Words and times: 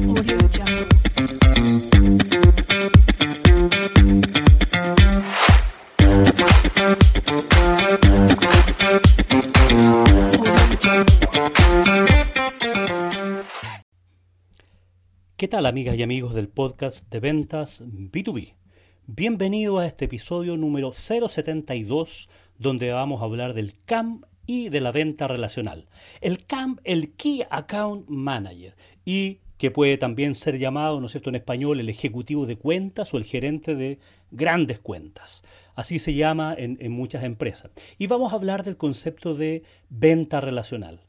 ¿Qué 0.00 0.06
tal 15.48 15.66
amigas 15.66 15.96
y 15.96 16.02
amigos 16.02 16.34
del 16.34 16.48
podcast 16.48 17.10
de 17.10 17.20
ventas 17.20 17.84
B2B? 17.84 18.54
Bienvenido 19.06 19.80
a 19.80 19.86
este 19.86 20.06
episodio 20.06 20.56
número 20.56 20.94
072 20.94 22.30
donde 22.58 22.90
vamos 22.92 23.20
a 23.20 23.26
hablar 23.26 23.52
del 23.52 23.74
CAM 23.84 24.22
y 24.46 24.70
de 24.70 24.80
la 24.80 24.92
venta 24.92 25.28
relacional. 25.28 25.88
El 26.22 26.46
CAM, 26.46 26.78
el 26.84 27.12
Key 27.16 27.42
Account 27.50 28.08
Manager 28.08 28.74
y 29.04 29.40
que 29.60 29.70
puede 29.70 29.98
también 29.98 30.34
ser 30.34 30.58
llamado, 30.58 31.00
¿no 31.00 31.06
es 31.06 31.12
cierto?, 31.12 31.28
en 31.28 31.34
español 31.34 31.80
el 31.80 31.90
ejecutivo 31.90 32.46
de 32.46 32.56
cuentas 32.56 33.12
o 33.12 33.18
el 33.18 33.24
gerente 33.24 33.74
de 33.74 33.98
grandes 34.30 34.78
cuentas. 34.78 35.44
Así 35.74 35.98
se 35.98 36.14
llama 36.14 36.54
en, 36.56 36.90
muchas 36.90 37.24
empresas. 37.24 37.70
Y 37.98 38.06
vamos 38.06 38.32
a 38.32 38.36
hablar 38.36 38.64
del 38.64 38.78
concepto 38.78 39.34
de 39.34 39.62
venta 39.90 40.40
relacional. 40.40 41.02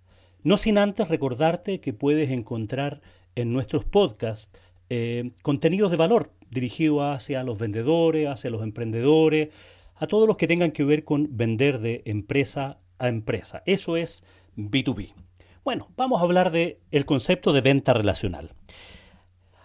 No 0.44 0.58
sin 0.58 0.78
antes 0.78 1.08
recordarte 1.08 1.80
que 1.80 1.94
puedes 1.94 2.30
encontrar 2.30 3.00
en 3.36 3.54
nuestros 3.54 3.86
podcasts 3.86 4.52
eh, 4.90 5.32
contenidos 5.44 5.90
de 5.90 5.96
valor 5.96 6.34
dirigidos 6.50 7.04
hacia 7.04 7.44
los 7.44 7.58
vendedores, 7.58 8.28
hacia 8.28 8.50
los 8.50 8.64
emprendedores, 8.64 9.48
a 9.96 10.08
todos 10.08 10.28
los 10.28 10.36
que 10.36 10.48
tengan 10.48 10.74
que 10.74 10.84
ver 10.84 11.06
con 11.06 11.38
vender 11.38 11.80
de 11.80 12.02
empresa 12.04 12.80
a 13.00 13.08
empresa. 13.08 13.64
Eso 13.66 13.96
es 13.96 14.26
B2B. 14.58 15.14
Bueno, 15.64 15.90
vamos 15.96 16.20
a 16.20 16.24
hablar 16.24 16.52
del 16.52 16.78
el 16.90 17.06
concepto 17.06 17.54
de 17.54 17.62
venta 17.62 17.94
relacional. 17.94 18.52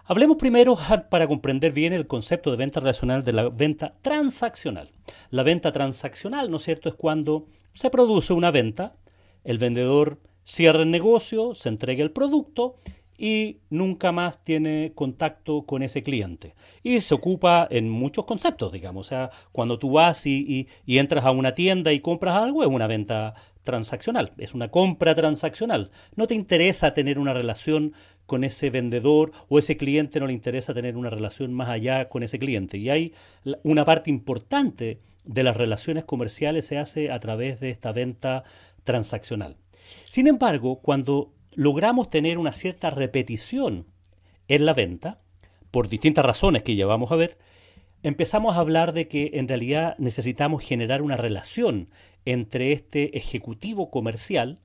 Hablemos 0.05 0.37
primero, 0.37 0.77
para 1.09 1.27
comprender 1.27 1.73
bien 1.73 1.91
el 1.91 2.05
concepto 2.05 2.51
de 2.51 2.57
venta 2.57 2.79
relacional, 2.79 3.23
de 3.23 3.33
la 3.33 3.49
venta 3.49 3.95
transaccional. 4.03 4.91
La 5.31 5.41
venta 5.41 5.71
transaccional, 5.71 6.51
¿no 6.51 6.57
es 6.57 6.63
cierto?, 6.63 6.87
es 6.87 6.95
cuando 6.95 7.47
se 7.73 7.89
produce 7.89 8.33
una 8.33 8.51
venta, 8.51 8.95
el 9.43 9.57
vendedor 9.57 10.19
cierra 10.43 10.83
el 10.83 10.91
negocio, 10.91 11.55
se 11.55 11.69
entrega 11.69 12.03
el 12.03 12.11
producto 12.11 12.75
y 13.17 13.57
nunca 13.71 14.11
más 14.11 14.43
tiene 14.43 14.91
contacto 14.93 15.63
con 15.63 15.81
ese 15.81 16.03
cliente. 16.03 16.53
Y 16.83 16.99
se 16.99 17.15
ocupa 17.15 17.67
en 17.71 17.89
muchos 17.89 18.25
conceptos, 18.25 18.71
digamos. 18.71 19.07
O 19.07 19.09
sea, 19.09 19.31
cuando 19.51 19.79
tú 19.79 19.93
vas 19.93 20.27
y- 20.27 20.67
y 20.85 20.99
entras 20.99 21.25
a 21.25 21.31
una 21.31 21.55
tienda 21.55 21.91
y 21.91 21.99
compras 21.99 22.35
algo, 22.35 22.61
es 22.61 22.69
una 22.69 22.85
venta 22.85 23.33
transaccional, 23.67 24.31
es 24.37 24.55
una 24.55 24.69
compra 24.71 25.13
transaccional. 25.13 25.91
No 26.15 26.25
te 26.25 26.33
interesa 26.33 26.93
tener 26.93 27.19
una 27.19 27.33
relación 27.33 27.93
con 28.25 28.43
ese 28.43 28.69
vendedor 28.69 29.31
o 29.49 29.59
ese 29.59 29.77
cliente 29.77 30.19
no 30.19 30.27
le 30.27 30.33
interesa 30.33 30.73
tener 30.73 30.97
una 30.97 31.09
relación 31.09 31.53
más 31.53 31.69
allá 31.69 32.09
con 32.09 32.23
ese 32.23 32.39
cliente. 32.39 32.77
Y 32.77 32.89
hay 32.89 33.13
una 33.63 33.85
parte 33.85 34.09
importante 34.09 34.99
de 35.23 35.43
las 35.43 35.57
relaciones 35.57 36.05
comerciales 36.05 36.65
se 36.65 36.77
hace 36.77 37.11
a 37.11 37.19
través 37.19 37.59
de 37.59 37.69
esta 37.69 37.91
venta 37.91 38.43
transaccional. 38.83 39.57
Sin 40.09 40.27
embargo, 40.27 40.79
cuando 40.79 41.33
logramos 41.53 42.09
tener 42.09 42.37
una 42.37 42.53
cierta 42.53 42.89
repetición 42.89 43.85
en 44.47 44.65
la 44.65 44.73
venta, 44.73 45.19
por 45.71 45.89
distintas 45.89 46.25
razones 46.25 46.63
que 46.63 46.75
ya 46.75 46.85
vamos 46.85 47.11
a 47.11 47.15
ver, 47.15 47.37
empezamos 48.03 48.55
a 48.55 48.59
hablar 48.59 48.93
de 48.93 49.07
que 49.07 49.31
en 49.33 49.47
realidad 49.47 49.95
necesitamos 49.97 50.63
generar 50.63 51.01
una 51.01 51.17
relación 51.17 51.89
entre 52.27 52.73
este 52.73 53.17
ejecutivo 53.17 53.89
comercial 53.89 54.59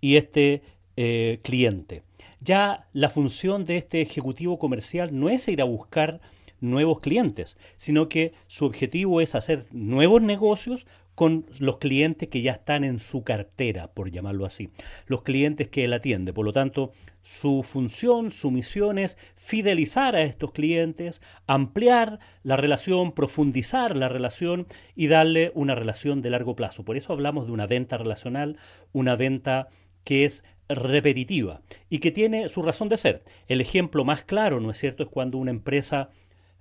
y 0.00 0.16
este 0.16 0.62
eh, 0.96 1.38
cliente. 1.42 2.02
Ya 2.40 2.88
la 2.92 3.08
función 3.08 3.64
de 3.64 3.76
este 3.76 4.00
ejecutivo 4.00 4.58
comercial 4.58 5.16
no 5.16 5.30
es 5.30 5.46
ir 5.46 5.60
a 5.62 5.64
buscar 5.64 6.20
nuevos 6.60 6.98
clientes, 6.98 7.56
sino 7.76 8.08
que 8.08 8.32
su 8.48 8.64
objetivo 8.64 9.20
es 9.20 9.36
hacer 9.36 9.66
nuevos 9.70 10.22
negocios 10.22 10.88
con 11.14 11.46
los 11.60 11.78
clientes 11.78 12.28
que 12.28 12.42
ya 12.42 12.52
están 12.52 12.84
en 12.84 12.98
su 12.98 13.22
cartera, 13.22 13.92
por 13.92 14.10
llamarlo 14.10 14.44
así, 14.46 14.70
los 15.06 15.22
clientes 15.22 15.68
que 15.68 15.84
él 15.84 15.92
atiende. 15.92 16.32
Por 16.32 16.44
lo 16.44 16.52
tanto, 16.52 16.92
su 17.22 17.62
función, 17.62 18.30
su 18.30 18.50
misión 18.50 18.98
es 18.98 19.16
fidelizar 19.36 20.16
a 20.16 20.22
estos 20.22 20.52
clientes, 20.52 21.22
ampliar 21.46 22.18
la 22.42 22.56
relación, 22.56 23.12
profundizar 23.12 23.96
la 23.96 24.08
relación 24.08 24.66
y 24.94 25.06
darle 25.06 25.52
una 25.54 25.74
relación 25.74 26.20
de 26.20 26.30
largo 26.30 26.56
plazo. 26.56 26.84
Por 26.84 26.96
eso 26.96 27.12
hablamos 27.12 27.46
de 27.46 27.52
una 27.52 27.66
venta 27.66 27.96
relacional, 27.96 28.58
una 28.92 29.16
venta 29.16 29.68
que 30.02 30.24
es 30.24 30.44
repetitiva 30.68 31.62
y 31.90 31.98
que 31.98 32.10
tiene 32.10 32.48
su 32.48 32.62
razón 32.62 32.88
de 32.88 32.96
ser. 32.96 33.22
El 33.48 33.60
ejemplo 33.60 34.04
más 34.04 34.22
claro, 34.22 34.60
¿no 34.60 34.70
es 34.70 34.78
cierto?, 34.78 35.04
es 35.04 35.08
cuando 35.08 35.38
una 35.38 35.50
empresa 35.50 36.10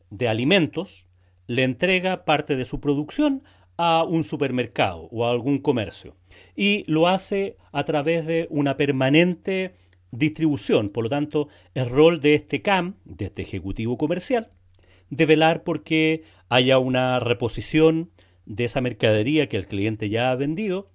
de 0.09 0.27
alimentos 0.27 1.07
le 1.47 1.63
entrega 1.63 2.25
parte 2.25 2.55
de 2.55 2.65
su 2.65 2.79
producción 2.79 3.43
a 3.77 4.03
un 4.03 4.23
supermercado 4.23 5.07
o 5.11 5.25
a 5.25 5.31
algún 5.31 5.59
comercio 5.59 6.15
y 6.55 6.83
lo 6.87 7.07
hace 7.07 7.57
a 7.71 7.83
través 7.85 8.25
de 8.25 8.47
una 8.49 8.77
permanente 8.77 9.75
distribución. 10.11 10.89
Por 10.89 11.05
lo 11.05 11.09
tanto, 11.09 11.47
el 11.73 11.89
rol 11.89 12.21
de 12.21 12.35
este 12.35 12.61
CAM, 12.61 12.95
de 13.05 13.25
este 13.25 13.41
ejecutivo 13.41 13.97
comercial, 13.97 14.51
de 15.09 15.25
velar 15.25 15.63
porque 15.63 16.23
haya 16.49 16.77
una 16.77 17.19
reposición 17.19 18.11
de 18.45 18.65
esa 18.65 18.81
mercadería 18.81 19.49
que 19.49 19.57
el 19.57 19.67
cliente 19.67 20.09
ya 20.09 20.31
ha 20.31 20.35
vendido 20.35 20.91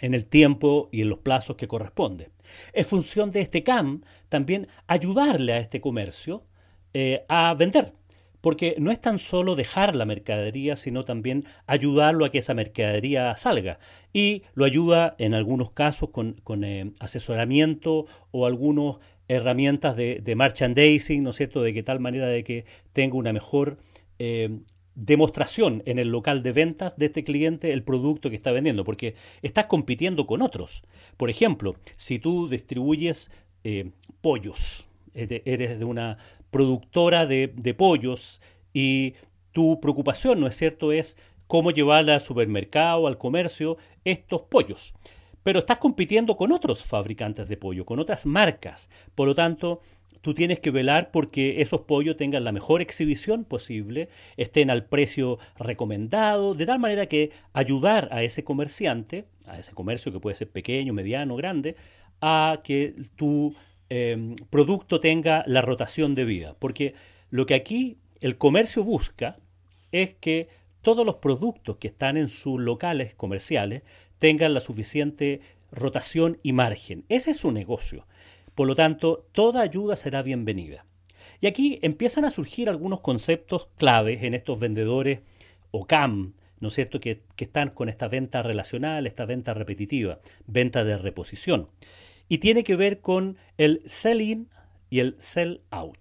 en 0.00 0.14
el 0.14 0.26
tiempo 0.26 0.88
y 0.90 1.02
en 1.02 1.10
los 1.10 1.20
plazos 1.20 1.56
que 1.56 1.68
corresponde. 1.68 2.30
Es 2.72 2.86
función 2.86 3.30
de 3.30 3.40
este 3.40 3.62
CAM 3.62 4.02
también 4.28 4.68
ayudarle 4.86 5.52
a 5.52 5.58
este 5.58 5.80
comercio 5.80 6.44
eh, 6.94 7.24
a 7.28 7.54
vender, 7.54 7.94
porque 8.42 8.74
no 8.78 8.90
es 8.90 9.00
tan 9.00 9.18
solo 9.18 9.54
dejar 9.54 9.96
la 9.96 10.04
mercadería, 10.04 10.76
sino 10.76 11.04
también 11.04 11.46
ayudarlo 11.66 12.26
a 12.26 12.30
que 12.30 12.38
esa 12.38 12.52
mercadería 12.52 13.34
salga. 13.36 13.78
Y 14.12 14.42
lo 14.54 14.66
ayuda 14.66 15.14
en 15.18 15.32
algunos 15.32 15.70
casos 15.70 16.10
con, 16.10 16.64
eh, 16.64 16.92
asesoramiento 16.98 18.06
o 18.32 18.44
algunas 18.44 18.96
herramientas 19.28 19.96
de, 19.96 20.34
merchandising, 20.36 21.22
¿no 21.22 21.30
es 21.30 21.36
cierto?, 21.36 21.62
de 21.62 21.72
que 21.72 21.82
tal 21.84 22.00
manera 22.00 22.26
de 22.26 22.42
que 22.42 22.66
tenga 22.92 23.16
una 23.16 23.32
mejor 23.32 23.78
eh, 24.18 24.58
demostración 24.96 25.82
en 25.86 26.00
el 26.00 26.08
local 26.08 26.42
de 26.42 26.52
ventas 26.52 26.96
de 26.96 27.06
este 27.06 27.24
cliente 27.24 27.72
el 27.72 27.84
producto 27.84 28.28
que 28.28 28.36
está 28.36 28.50
vendiendo, 28.50 28.82
porque 28.82 29.14
estás 29.42 29.66
compitiendo 29.66 30.26
con 30.26 30.42
otros. 30.42 30.82
Por 31.16 31.30
ejemplo, 31.30 31.76
si 31.94 32.18
tú 32.18 32.48
distribuyes 32.48 33.30
eh, 33.62 33.92
pollos, 34.20 34.86
eres 35.14 35.78
de 35.78 35.84
una 35.84 36.18
productora 36.52 37.26
de, 37.26 37.74
pollos 37.76 38.40
y 38.72 39.14
tu 39.50 39.80
preocupación, 39.80 40.38
¿no 40.38 40.46
es 40.46 40.56
cierto?, 40.56 40.92
es 40.92 41.16
cómo 41.48 41.72
llevar 41.72 42.08
al 42.08 42.20
supermercado, 42.20 43.08
al 43.08 43.18
comercio, 43.18 43.78
estos 44.04 44.42
pollos. 44.42 44.94
Pero 45.42 45.58
estás 45.58 45.78
compitiendo 45.78 46.36
con 46.36 46.52
otros 46.52 46.84
fabricantes 46.84 47.48
de 47.48 47.56
pollo, 47.56 47.84
con 47.84 47.98
otras 47.98 48.26
marcas. 48.26 48.88
Por 49.16 49.26
lo 49.26 49.34
tanto, 49.34 49.80
tú 50.20 50.34
tienes 50.34 50.60
que 50.60 50.70
velar 50.70 51.10
porque 51.10 51.60
esos 51.62 51.80
pollos 51.80 52.16
tengan 52.16 52.44
la 52.44 52.52
mejor 52.52 52.80
exhibición 52.80 53.44
posible, 53.44 54.08
estén 54.36 54.70
al 54.70 54.84
precio 54.84 55.38
recomendado, 55.58 56.54
de 56.54 56.66
tal 56.66 56.78
manera 56.78 57.06
que 57.06 57.32
ayudar 57.54 58.08
a 58.12 58.22
ese 58.22 58.44
comerciante, 58.44 59.24
a 59.46 59.58
ese 59.58 59.72
comercio 59.72 60.12
que 60.12 60.20
puede 60.20 60.36
ser 60.36 60.50
pequeño, 60.50 60.92
mediano, 60.92 61.34
grande, 61.34 61.76
a 62.20 62.60
que 62.62 62.94
tu 63.16 63.54
eh, 63.90 64.36
producto 64.50 65.00
tenga 65.00 65.44
la 65.46 65.60
rotación 65.60 66.14
de 66.14 66.24
vida. 66.24 66.56
Porque 66.58 66.94
lo 67.30 67.46
que 67.46 67.54
aquí 67.54 67.98
el 68.20 68.38
comercio 68.38 68.84
busca 68.84 69.38
es 69.90 70.14
que 70.14 70.48
todos 70.80 71.06
los 71.06 71.16
productos 71.16 71.76
que 71.76 71.88
están 71.88 72.16
en 72.16 72.28
sus 72.28 72.60
locales 72.60 73.14
comerciales 73.14 73.82
tengan 74.18 74.54
la 74.54 74.60
suficiente 74.60 75.40
rotación 75.70 76.38
y 76.42 76.52
margen. 76.52 77.04
Ese 77.08 77.32
es 77.32 77.38
su 77.38 77.50
negocio. 77.52 78.06
Por 78.54 78.66
lo 78.66 78.74
tanto, 78.74 79.26
toda 79.32 79.62
ayuda 79.62 79.96
será 79.96 80.22
bienvenida. 80.22 80.84
Y 81.40 81.46
aquí 81.46 81.78
empiezan 81.82 82.24
a 82.24 82.30
surgir 82.30 82.68
algunos 82.68 83.00
conceptos 83.00 83.68
claves 83.78 84.22
en 84.22 84.34
estos 84.34 84.60
vendedores 84.60 85.20
o 85.70 85.86
CAM, 85.86 86.34
¿no 86.60 86.68
es 86.68 86.74
cierto?, 86.74 87.00
que, 87.00 87.22
que 87.34 87.44
están 87.44 87.70
con 87.70 87.88
esta 87.88 88.06
venta 88.06 88.42
relacional, 88.42 89.06
esta 89.06 89.24
venta 89.24 89.54
repetitiva, 89.54 90.20
venta 90.46 90.84
de 90.84 90.98
reposición. 90.98 91.68
Y 92.32 92.38
tiene 92.38 92.64
que 92.64 92.76
ver 92.76 93.02
con 93.02 93.36
el 93.58 93.82
sell-in 93.84 94.48
y 94.88 95.00
el 95.00 95.16
sell-out. 95.18 95.98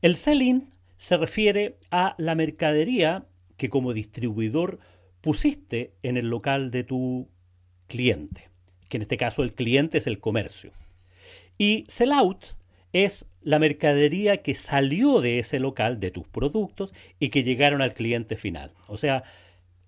El 0.00 0.16
sell-in 0.16 0.70
se 0.96 1.18
refiere 1.18 1.76
a 1.90 2.14
la 2.16 2.34
mercadería 2.34 3.26
que 3.58 3.68
como 3.68 3.92
distribuidor 3.92 4.78
pusiste 5.20 5.92
en 6.02 6.16
el 6.16 6.30
local 6.30 6.70
de 6.70 6.84
tu 6.84 7.28
cliente, 7.88 8.48
que 8.88 8.96
en 8.96 9.02
este 9.02 9.18
caso 9.18 9.42
el 9.42 9.52
cliente 9.52 9.98
es 9.98 10.06
el 10.06 10.18
comercio. 10.18 10.72
Y 11.58 11.84
sell 11.88 12.12
out 12.12 12.46
es 12.94 13.26
la 13.42 13.58
mercadería 13.58 14.38
que 14.38 14.54
salió 14.54 15.20
de 15.20 15.40
ese 15.40 15.58
local, 15.58 16.00
de 16.00 16.10
tus 16.10 16.26
productos, 16.26 16.94
y 17.20 17.28
que 17.28 17.42
llegaron 17.42 17.82
al 17.82 17.92
cliente 17.92 18.38
final. 18.38 18.72
O 18.88 18.96
sea, 18.96 19.24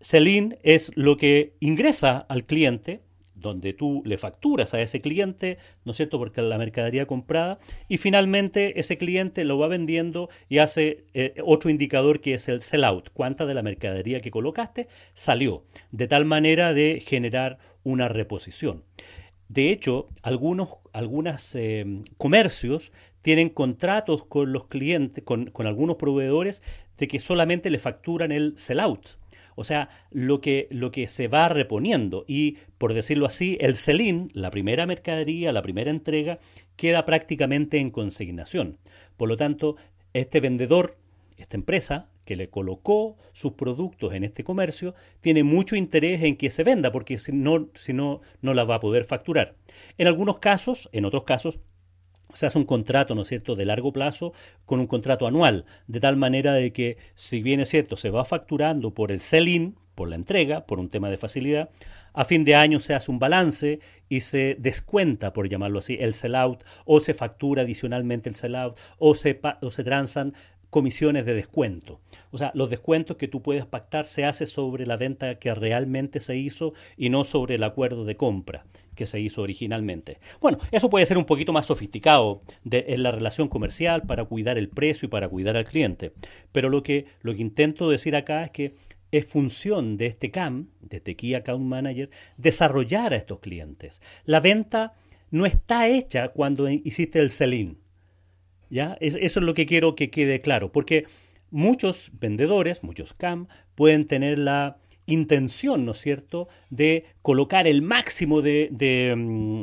sell 0.00 0.28
in 0.28 0.58
es 0.62 0.92
lo 0.96 1.16
que 1.16 1.54
ingresa 1.60 2.18
al 2.28 2.44
cliente 2.44 3.05
donde 3.36 3.72
tú 3.72 4.02
le 4.04 4.18
facturas 4.18 4.74
a 4.74 4.80
ese 4.80 5.00
cliente, 5.00 5.58
¿no 5.84 5.92
es 5.92 5.96
cierto?, 5.96 6.18
porque 6.18 6.42
la 6.42 6.58
mercadería 6.58 7.06
comprada, 7.06 7.58
y 7.88 7.98
finalmente 7.98 8.80
ese 8.80 8.98
cliente 8.98 9.44
lo 9.44 9.58
va 9.58 9.68
vendiendo 9.68 10.28
y 10.48 10.58
hace 10.58 11.04
eh, 11.14 11.34
otro 11.44 11.70
indicador 11.70 12.20
que 12.20 12.34
es 12.34 12.48
el 12.48 12.60
sellout, 12.60 13.10
cuánta 13.12 13.46
de 13.46 13.54
la 13.54 13.62
mercadería 13.62 14.20
que 14.20 14.30
colocaste 14.30 14.88
salió, 15.14 15.64
de 15.92 16.08
tal 16.08 16.24
manera 16.24 16.72
de 16.72 17.02
generar 17.06 17.58
una 17.84 18.08
reposición. 18.08 18.82
De 19.48 19.70
hecho, 19.70 20.08
algunos 20.22 21.54
eh, 21.54 22.02
comercios 22.16 22.92
tienen 23.22 23.48
contratos 23.48 24.24
con 24.24 24.52
los 24.52 24.66
clientes, 24.66 25.22
con, 25.22 25.46
con 25.50 25.66
algunos 25.66 25.96
proveedores, 25.96 26.62
de 26.98 27.06
que 27.06 27.20
solamente 27.20 27.70
le 27.70 27.78
facturan 27.78 28.32
el 28.32 28.54
sellout. 28.56 29.06
O 29.56 29.64
sea, 29.64 29.88
lo 30.12 30.40
que, 30.40 30.68
lo 30.70 30.92
que 30.92 31.08
se 31.08 31.26
va 31.26 31.48
reponiendo. 31.48 32.24
Y, 32.28 32.58
por 32.78 32.94
decirlo 32.94 33.26
así, 33.26 33.58
el 33.60 33.74
selling, 33.74 34.30
la 34.32 34.52
primera 34.52 34.86
mercadería, 34.86 35.50
la 35.50 35.62
primera 35.62 35.90
entrega, 35.90 36.38
queda 36.76 37.04
prácticamente 37.04 37.78
en 37.78 37.90
consignación. 37.90 38.78
Por 39.16 39.28
lo 39.28 39.36
tanto, 39.36 39.76
este 40.12 40.40
vendedor, 40.40 40.96
esta 41.38 41.56
empresa 41.56 42.08
que 42.24 42.36
le 42.36 42.50
colocó 42.50 43.16
sus 43.32 43.52
productos 43.52 44.12
en 44.12 44.24
este 44.24 44.44
comercio, 44.44 44.94
tiene 45.20 45.42
mucho 45.44 45.76
interés 45.76 46.22
en 46.22 46.36
que 46.36 46.50
se 46.50 46.64
venda, 46.64 46.92
porque 46.92 47.16
si 47.16 47.32
no, 47.32 47.68
si 47.74 47.92
no, 47.92 48.20
no 48.42 48.52
la 48.52 48.64
va 48.64 48.76
a 48.76 48.80
poder 48.80 49.04
facturar. 49.04 49.54
En 49.96 50.06
algunos 50.06 50.38
casos, 50.38 50.88
en 50.92 51.04
otros 51.04 51.24
casos, 51.24 51.60
se 52.36 52.46
hace 52.46 52.58
un 52.58 52.64
contrato, 52.64 53.14
¿no 53.14 53.22
es 53.22 53.28
cierto?, 53.28 53.56
de 53.56 53.64
largo 53.64 53.92
plazo 53.92 54.32
con 54.64 54.80
un 54.80 54.86
contrato 54.86 55.26
anual, 55.26 55.64
de 55.86 56.00
tal 56.00 56.16
manera 56.16 56.52
de 56.52 56.72
que, 56.72 56.98
si 57.14 57.42
bien 57.42 57.60
es 57.60 57.68
cierto, 57.68 57.96
se 57.96 58.10
va 58.10 58.24
facturando 58.24 58.92
por 58.92 59.10
el 59.10 59.20
sell-in, 59.20 59.76
por 59.94 60.08
la 60.08 60.16
entrega, 60.16 60.66
por 60.66 60.78
un 60.78 60.90
tema 60.90 61.08
de 61.08 61.16
facilidad, 61.16 61.70
a 62.12 62.24
fin 62.24 62.44
de 62.44 62.54
año 62.54 62.80
se 62.80 62.94
hace 62.94 63.10
un 63.10 63.18
balance 63.18 63.80
y 64.08 64.20
se 64.20 64.56
descuenta, 64.58 65.32
por 65.32 65.48
llamarlo 65.48 65.78
así, 65.80 65.96
el 66.00 66.14
sell-out, 66.14 66.64
o 66.84 67.00
se 67.00 67.14
factura 67.14 67.62
adicionalmente 67.62 68.28
el 68.28 68.36
sell-out, 68.36 68.78
o 68.98 69.14
se, 69.14 69.40
o 69.62 69.70
se 69.70 69.84
transan 69.84 70.34
comisiones 70.76 71.24
de 71.24 71.32
descuento. 71.32 72.00
O 72.32 72.36
sea, 72.36 72.50
los 72.52 72.68
descuentos 72.68 73.16
que 73.16 73.28
tú 73.28 73.40
puedes 73.40 73.64
pactar 73.64 74.04
se 74.04 74.26
hace 74.26 74.44
sobre 74.44 74.84
la 74.84 74.98
venta 74.98 75.38
que 75.38 75.54
realmente 75.54 76.20
se 76.20 76.36
hizo 76.36 76.74
y 76.98 77.08
no 77.08 77.24
sobre 77.24 77.54
el 77.54 77.64
acuerdo 77.64 78.04
de 78.04 78.18
compra 78.18 78.66
que 78.94 79.06
se 79.06 79.18
hizo 79.18 79.40
originalmente. 79.40 80.18
Bueno, 80.38 80.58
eso 80.72 80.90
puede 80.90 81.06
ser 81.06 81.16
un 81.16 81.24
poquito 81.24 81.54
más 81.54 81.64
sofisticado 81.64 82.42
en 82.70 83.02
la 83.02 83.10
relación 83.10 83.48
comercial 83.48 84.02
para 84.02 84.26
cuidar 84.26 84.58
el 84.58 84.68
precio 84.68 85.06
y 85.06 85.08
para 85.08 85.30
cuidar 85.30 85.56
al 85.56 85.64
cliente. 85.64 86.12
Pero 86.52 86.68
lo 86.68 86.82
que, 86.82 87.06
lo 87.22 87.34
que 87.34 87.40
intento 87.40 87.88
decir 87.88 88.14
acá 88.14 88.44
es 88.44 88.50
que 88.50 88.74
es 89.12 89.24
función 89.24 89.96
de 89.96 90.08
este 90.08 90.30
CAM, 90.30 90.68
de 90.82 90.98
este 90.98 91.16
Key 91.16 91.32
Account 91.32 91.64
Manager, 91.64 92.10
desarrollar 92.36 93.14
a 93.14 93.16
estos 93.16 93.38
clientes. 93.38 94.02
La 94.26 94.40
venta 94.40 94.92
no 95.30 95.46
está 95.46 95.88
hecha 95.88 96.28
cuando 96.28 96.68
hiciste 96.68 97.18
el 97.20 97.30
sell-in. 97.30 97.78
¿Ya? 98.68 98.96
eso 99.00 99.18
es 99.20 99.36
lo 99.36 99.54
que 99.54 99.66
quiero 99.66 99.94
que 99.94 100.10
quede 100.10 100.40
claro, 100.40 100.72
porque 100.72 101.06
muchos 101.50 102.10
vendedores, 102.18 102.82
muchos 102.82 103.12
CAM, 103.12 103.46
pueden 103.74 104.06
tener 104.06 104.38
la 104.38 104.78
intención, 105.06 105.84
¿no 105.84 105.92
es 105.92 105.98
cierto?, 105.98 106.48
de 106.68 107.04
colocar 107.22 107.66
el 107.66 107.80
máximo 107.80 108.40
mm, 108.40 108.42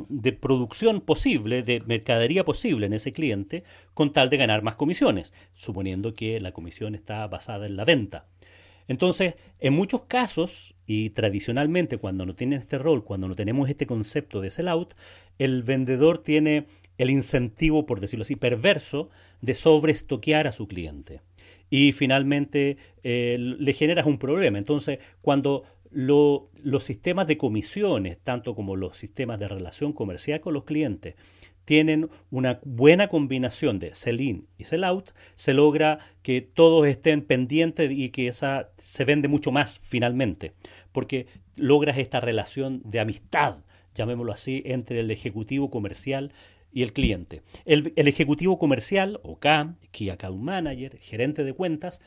de, 0.08 0.38
producción 0.40 1.02
posible, 1.02 1.64
de 1.64 1.82
mercadería 1.86 2.46
posible 2.46 2.86
en 2.86 2.94
ese 2.94 3.14
cliente, 3.14 3.64
con 3.94 4.14
tal 4.14 4.30
de 4.30 4.38
ganar 4.38 4.64
más 4.64 4.76
comisiones, 4.76 5.34
suponiendo 5.54 6.14
que 6.14 6.40
la 6.40 6.54
comisión 6.54 6.96
está 6.96 7.28
basada 7.28 7.66
en 7.66 7.76
la 7.76 7.86
venta. 7.86 8.26
Entonces, 8.88 9.36
en 9.60 9.74
muchos 9.74 10.04
casos, 10.04 10.76
y 10.86 11.12
tradicionalmente 11.12 11.98
cuando 11.98 12.26
no 12.26 12.36
tienen 12.36 12.60
este 12.60 12.78
rol, 12.78 13.04
cuando 13.04 13.28
no 13.28 13.36
tenemos 13.36 13.70
este 13.70 13.86
concepto 13.86 14.42
de 14.42 14.50
sellout, 14.50 14.94
el 15.40 15.64
vendedor 15.64 16.18
tiene 16.18 16.66
el 16.98 17.10
incentivo, 17.10 17.86
por 17.86 18.00
decirlo 18.00 18.24
así, 18.24 18.36
perverso 18.36 19.10
de 19.42 19.54
sobreestoquear 19.54 20.48
a 20.48 20.52
su 20.52 20.68
cliente. 20.68 21.22
Y 21.70 21.92
finalmente 21.92 22.78
eh, 23.04 23.38
le 23.40 23.74
generas 23.74 24.06
un 24.06 24.20
problema. 24.20 24.58
Entonces, 24.58 25.00
cuando 25.22 25.64
los 25.92 26.84
sistemas 26.84 27.28
de 27.28 27.38
comisiones, 27.38 28.18
tanto 28.24 28.56
como 28.56 28.76
los 28.76 28.98
sistemas 28.98 29.40
de 29.40 29.48
relación 29.48 29.94
comercial 29.94 30.42
con 30.42 30.54
los 30.54 30.64
clientes, 30.64 31.16
tienen 31.66 32.10
una 32.30 32.60
buena 32.64 33.08
combinación 33.08 33.80
de 33.80 33.96
sell-in 33.96 34.48
y 34.58 34.66
sell-out, 34.66 35.12
se 35.36 35.54
logra 35.54 36.00
que 36.22 36.42
todos 36.42 36.88
estén 36.88 37.22
pendientes 37.22 37.92
y 37.92 38.10
que 38.10 38.28
esa 38.28 38.72
se 38.78 39.06
vende 39.06 39.28
mucho 39.28 39.52
más 39.52 39.80
finalmente, 39.80 40.54
porque 40.92 41.28
logras 41.56 41.98
esta 41.98 42.20
relación 42.20 42.82
de 42.84 43.00
amistad, 43.00 43.58
llamémoslo 43.96 44.34
así, 44.34 44.62
entre 44.66 45.00
el 45.00 45.12
ejecutivo 45.12 45.70
comercial 45.70 46.34
y 46.74 46.84
el 46.84 46.94
cliente. 46.94 47.42
El, 47.66 47.94
ejecutivo 47.96 48.58
comercial, 48.58 49.20
o 49.24 49.40
K, 49.40 49.76
Key 49.92 50.10
Account 50.10 50.42
Manager, 50.42 50.98
gerente 51.00 51.44
de 51.44 51.54
cuentas, 51.54 52.02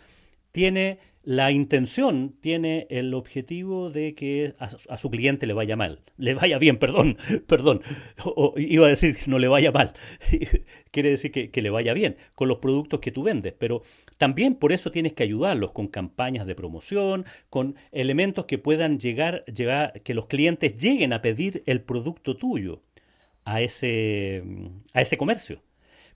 tiene 0.52 0.98
la 1.22 1.50
intención, 1.50 2.36
tiene 2.40 2.86
el 2.88 3.12
objetivo 3.12 3.90
de 3.90 4.14
que 4.14 4.54
a, 4.58 4.96
su 4.96 5.10
cliente 5.10 5.46
le 5.46 5.52
vaya 5.52 5.76
mal, 5.76 6.00
le 6.16 6.34
vaya 6.34 6.56
bien, 6.58 6.78
perdón, 6.78 7.18
perdón, 7.46 7.82
o, 8.24 8.54
iba 8.56 8.86
a 8.86 8.90
decir 8.90 9.18
no 9.26 9.38
le 9.38 9.48
vaya 9.48 9.72
mal, 9.72 9.92
quiere 10.92 11.10
decir 11.10 11.32
que, 11.32 11.50
que, 11.50 11.62
le 11.62 11.70
vaya 11.70 11.94
bien 11.94 12.16
con 12.34 12.48
los 12.48 12.58
productos 12.58 13.00
que 13.00 13.10
tú 13.10 13.24
vendes, 13.24 13.54
pero 13.58 13.82
también 14.18 14.54
por 14.54 14.72
eso 14.72 14.90
tienes 14.92 15.14
que 15.14 15.24
ayudarlos 15.24 15.72
con 15.72 15.88
campañas 15.88 16.46
de 16.46 16.54
promoción, 16.54 17.26
con 17.50 17.74
elementos 17.90 18.46
que 18.46 18.58
puedan 18.58 19.00
llegar, 19.00 19.44
llegar 19.46 20.00
que 20.02 20.14
los 20.14 20.26
clientes 20.26 20.76
lleguen 20.76 21.12
a 21.12 21.22
pedir 21.22 21.64
el 21.66 21.82
producto 21.82 22.36
tuyo 22.36 22.82
a 23.46 23.62
ese, 23.62 24.43
a 24.93 25.00
ese 25.00 25.16
comercio. 25.16 25.62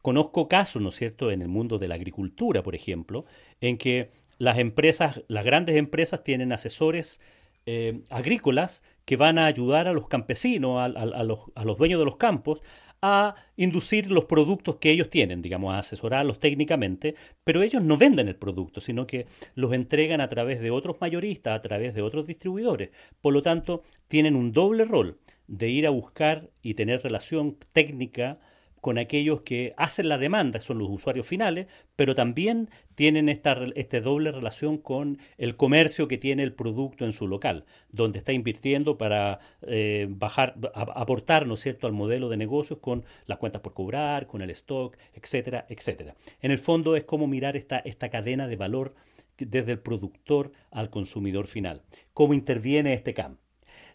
Conozco 0.02 0.48
casos, 0.48 0.82
¿no 0.82 0.90
es 0.90 0.96
cierto?, 0.96 1.30
en 1.30 1.40
el 1.40 1.48
mundo 1.48 1.78
de 1.78 1.88
la 1.88 1.94
agricultura, 1.94 2.62
por 2.62 2.74
ejemplo, 2.74 3.24
en 3.60 3.78
que 3.78 4.10
las 4.38 4.58
empresas, 4.58 5.22
las 5.28 5.44
grandes 5.44 5.76
empresas 5.76 6.24
tienen 6.24 6.52
asesores 6.52 7.20
eh, 7.66 8.00
agrícolas 8.10 8.82
que 9.04 9.16
van 9.16 9.38
a 9.38 9.46
ayudar 9.46 9.86
a 9.86 9.92
los 9.92 10.08
campesinos, 10.08 10.80
a, 10.80 10.88
los, 11.24 11.40
a, 11.54 11.64
los, 11.64 11.78
dueños 11.78 12.00
de 12.00 12.04
los 12.04 12.16
campos, 12.16 12.62
a 13.02 13.34
inducir 13.56 14.10
los 14.10 14.26
productos 14.26 14.76
que 14.76 14.90
ellos 14.90 15.08
tienen, 15.08 15.42
digamos, 15.42 15.72
a 15.74 15.78
asesorarlos 15.78 16.38
técnicamente, 16.38 17.14
pero 17.44 17.62
ellos 17.62 17.82
no 17.82 17.96
venden 17.96 18.28
el 18.28 18.36
producto, 18.36 18.80
sino 18.80 19.06
que 19.06 19.26
los 19.54 19.72
entregan 19.72 20.20
a 20.20 20.28
través 20.28 20.60
de 20.60 20.70
otros 20.70 20.96
mayoristas, 21.00 21.58
a 21.58 21.62
través 21.62 21.94
de 21.94 22.02
otros 22.02 22.26
distribuidores. 22.26 22.90
Por 23.20 23.32
lo 23.32 23.42
tanto, 23.42 23.82
tienen 24.08 24.36
un 24.36 24.52
doble 24.52 24.84
rol 24.84 25.18
de 25.46 25.68
ir 25.68 25.86
a 25.86 25.90
buscar 25.90 26.50
y 26.62 26.74
tener 26.74 27.02
relación 27.02 27.56
técnica 27.72 28.38
con 28.80 28.98
aquellos 28.98 29.42
que 29.42 29.74
hacen 29.76 30.08
la 30.08 30.18
demanda, 30.18 30.60
son 30.60 30.78
los 30.78 30.88
usuarios 30.88 31.26
finales, 31.26 31.66
pero 31.96 32.14
también 32.14 32.70
tienen 32.94 33.28
esta, 33.28 33.56
esta, 33.74 34.00
doble 34.00 34.32
relación 34.32 34.78
con 34.78 35.18
el 35.38 35.56
comercio 35.56 36.08
que 36.08 36.18
tiene 36.18 36.42
el 36.42 36.52
producto 36.52 37.04
en 37.04 37.12
su 37.12 37.26
local, 37.28 37.64
donde 37.90 38.18
está 38.18 38.32
invirtiendo 38.32 38.98
para 38.98 39.40
eh, 39.62 40.06
bajar, 40.08 40.56
aportar, 40.74 41.46
¿no 41.46 41.56
cierto?, 41.56 41.86
al 41.86 41.92
modelo 41.92 42.28
de 42.28 42.36
negocios 42.36 42.78
con 42.78 43.04
las 43.26 43.38
cuentas 43.38 43.62
por 43.62 43.74
cobrar, 43.74 44.26
con 44.26 44.42
el 44.42 44.50
stock, 44.50 44.96
etcétera, 45.14 45.66
etcétera. 45.68 46.14
En 46.40 46.50
el 46.50 46.58
fondo 46.58 46.96
es 46.96 47.04
como 47.04 47.26
mirar 47.26 47.56
esta, 47.56 47.78
esta 47.78 48.08
cadena 48.08 48.48
de 48.48 48.56
valor 48.56 48.94
desde 49.38 49.72
el 49.72 49.78
productor 49.78 50.52
al 50.70 50.90
consumidor 50.90 51.46
final. 51.46 51.82
¿Cómo 52.12 52.34
interviene 52.34 52.92
este 52.92 53.14
CAM? 53.14 53.38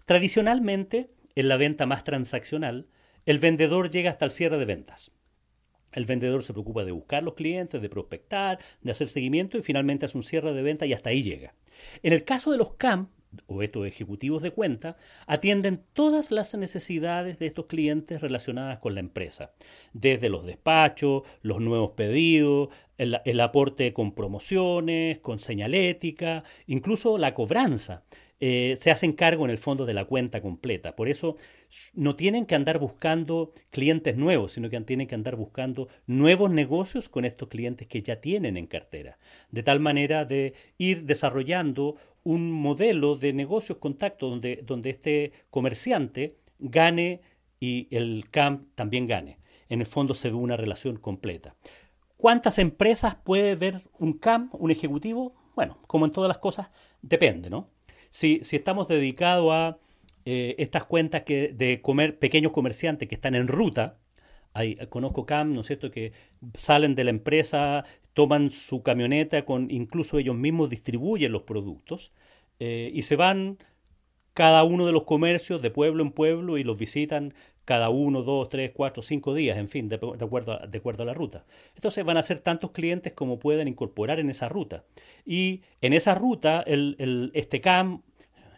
Tradicionalmente, 0.06 1.10
en 1.36 1.48
la 1.48 1.58
venta 1.58 1.86
más 1.86 2.04
transaccional, 2.04 2.88
el 3.26 3.40
vendedor 3.40 3.90
llega 3.90 4.12
hasta 4.12 4.26
el 4.26 4.32
cierre 4.32 4.58
de 4.58 4.66
ventas. 4.66 5.12
El 5.92 6.06
vendedor 6.06 6.44
se 6.44 6.54
preocupa 6.54 6.84
de 6.84 6.92
buscar 6.92 7.24
los 7.24 7.36
clientes, 7.36 7.82
de 7.82 7.90
prospectar, 7.90 8.60
de 8.82 8.92
hacer 8.92 9.08
seguimiento 9.08 9.58
y 9.58 9.62
finalmente 9.62 10.06
hace 10.06 10.18
un 10.18 10.24
cierre 10.24 10.54
de 10.54 10.62
venta 10.62 10.86
y 10.86 10.94
hasta 10.94 11.10
ahí 11.10 11.24
llega. 11.24 11.56
En 12.04 12.14
el 12.14 12.26
caso 12.26 12.52
de 12.52 12.58
los 12.58 12.74
CAM, 12.74 13.10
o 13.48 13.64
estos 13.64 13.86
ejecutivos 13.86 14.42
de 14.42 14.52
cuenta, 14.52 14.98
atienden 15.26 15.84
todas 15.94 16.32
las 16.32 16.56
necesidades 16.56 17.40
de 17.40 17.48
estos 17.48 17.66
clientes 17.66 18.22
relacionadas 18.22 18.80
con 18.80 18.94
la 18.94 19.00
empresa, 19.02 19.54
desde 19.94 20.30
los 20.30 20.46
despachos, 20.46 21.24
los 21.42 21.60
nuevos 21.62 21.92
pedidos, 21.92 22.70
el, 22.98 23.20
el 23.26 23.40
aporte 23.42 23.94
con 23.94 24.14
promociones, 24.14 25.20
con 25.20 25.40
señalética, 25.40 26.44
incluso 26.68 27.18
la 27.18 27.34
cobranza. 27.34 28.04
Eh, 28.48 28.76
se 28.76 28.92
hacen 28.92 29.14
cargo 29.14 29.44
en 29.44 29.50
el 29.50 29.58
fondo 29.58 29.88
de 29.88 29.96
la 29.96 30.06
cuenta 30.06 30.40
completa. 30.40 30.96
Por 30.96 31.10
eso 31.10 31.36
no 31.96 32.16
tienen 32.16 32.46
que 32.46 32.54
andar 32.54 32.78
buscando 32.78 33.54
clientes 33.72 34.18
nuevos, 34.18 34.52
sino 34.52 34.70
que 34.70 34.80
tienen 34.82 35.08
que 35.08 35.16
andar 35.16 35.36
buscando 35.36 35.88
nuevos 36.06 36.52
negocios 36.52 37.10
con 37.10 37.26
estos 37.26 37.50
clientes 37.50 37.88
que 37.88 38.04
ya 38.04 38.22
tienen 38.22 38.56
en 38.56 38.68
cartera. 38.68 39.18
De 39.50 39.64
tal 39.64 39.80
manera 39.80 40.26
de 40.26 40.54
ir 40.78 41.06
desarrollando 41.06 41.96
un 42.22 42.52
modelo 42.52 43.16
de 43.16 43.34
negocios 43.34 43.80
contacto 43.80 44.30
donde, 44.30 44.62
donde 44.64 44.92
este 44.92 45.32
comerciante 45.50 46.36
gane 46.60 47.22
y 47.60 47.88
el 47.90 48.30
CAM 48.30 48.68
también 48.76 49.08
gane. 49.08 49.40
En 49.70 49.80
el 49.80 49.88
fondo 49.88 50.14
se 50.14 50.30
ve 50.30 50.36
una 50.36 50.56
relación 50.56 50.98
completa. 50.98 51.56
¿Cuántas 52.16 52.60
empresas 52.60 53.16
puede 53.16 53.56
ver 53.56 53.82
un 53.98 54.14
CAM, 54.14 54.52
un 54.54 54.70
ejecutivo? 54.70 55.34
Bueno, 55.56 55.80
como 55.88 56.06
en 56.06 56.12
todas 56.12 56.28
las 56.28 56.38
cosas, 56.38 56.70
depende, 57.02 57.50
¿no? 57.50 57.74
Si, 58.16 58.40
estamos 58.52 58.88
dedicados 58.88 59.52
a 59.52 59.78
eh, 60.24 60.56
estas 60.58 60.86
cuentas 60.86 61.24
que, 61.24 61.50
de 61.50 61.82
comer, 61.82 62.18
pequeños 62.18 62.54
comerciantes 62.54 63.10
que 63.10 63.16
están 63.16 63.36
en 63.36 63.50
ruta, 63.50 63.98
hay, 64.54 64.78
conozco 64.88 65.26
CAM, 65.26 65.54
¿no 65.54 65.60
es 65.60 65.68
cierto?, 65.68 65.92
que 65.92 66.14
salen 66.54 66.96
de 66.96 67.04
la 67.04 67.10
empresa, 67.10 67.84
toman 68.14 68.52
su 68.52 68.84
camioneta, 68.84 69.44
con 69.44 69.70
incluso 69.70 70.18
ellos 70.18 70.38
mismos 70.38 70.70
distribuyen 70.70 71.34
los 71.34 71.42
productos 71.42 72.14
eh, 72.62 72.90
y 72.94 73.02
se 73.02 73.18
van 73.18 73.58
cada 74.34 74.64
uno 74.64 74.86
de 74.86 74.94
los 74.94 75.04
comercios 75.04 75.62
de 75.62 75.72
pueblo 75.72 76.02
en 76.02 76.12
pueblo 76.12 76.58
y 76.58 76.64
los 76.64 76.78
visitan 76.78 77.34
cada 77.66 77.90
uno, 77.90 78.22
dos, 78.22 78.48
tres, 78.50 78.72
cuatro, 78.74 79.04
cinco 79.04 79.34
días, 79.34 79.58
en 79.58 79.68
fin, 79.68 79.90
de, 79.90 79.96
acuerdo 79.96 80.54
a, 80.54 80.68
de 80.68 80.78
acuerdo 80.78 81.04
a 81.04 81.06
la 81.08 81.14
ruta. 81.14 81.46
Entonces 81.76 82.06
van 82.06 82.18
a 82.18 82.24
ser 82.24 82.40
tantos 82.40 82.72
clientes 82.72 83.14
como 83.14 83.40
puedan 83.40 83.68
incorporar 83.68 84.20
en 84.20 84.30
esa 84.30 84.48
ruta. 84.48 84.86
Y 85.26 85.62
en 85.82 85.94
esa 85.94 86.16
ruta, 86.16 86.64
el, 86.66 86.96
el, 87.00 87.32
este 87.34 87.62
CAM, 87.62 88.04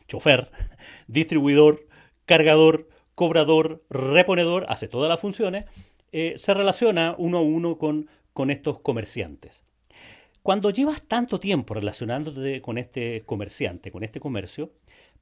chofer, 0.08 0.52
distribuidor, 1.08 1.88
cargador, 2.26 2.88
cobrador, 3.16 3.84
reponedor, 3.90 4.66
hace 4.70 4.88
todas 4.88 5.10
las 5.10 5.20
funciones, 5.20 5.66
eh, 6.12 6.34
se 6.38 6.54
relaciona 6.54 7.16
uno 7.18 7.40
a 7.40 7.42
uno 7.42 7.78
con, 7.78 8.10
con 8.34 8.52
estos 8.52 8.80
comerciantes. 8.80 9.64
Cuando 10.44 10.70
llevas 10.70 11.02
tanto 11.02 11.40
tiempo 11.40 11.74
relacionándote 11.74 12.62
con 12.62 12.78
este 12.78 13.24
comerciante, 13.26 13.92
con 13.92 14.04
este 14.04 14.20
comercio, 14.20 14.72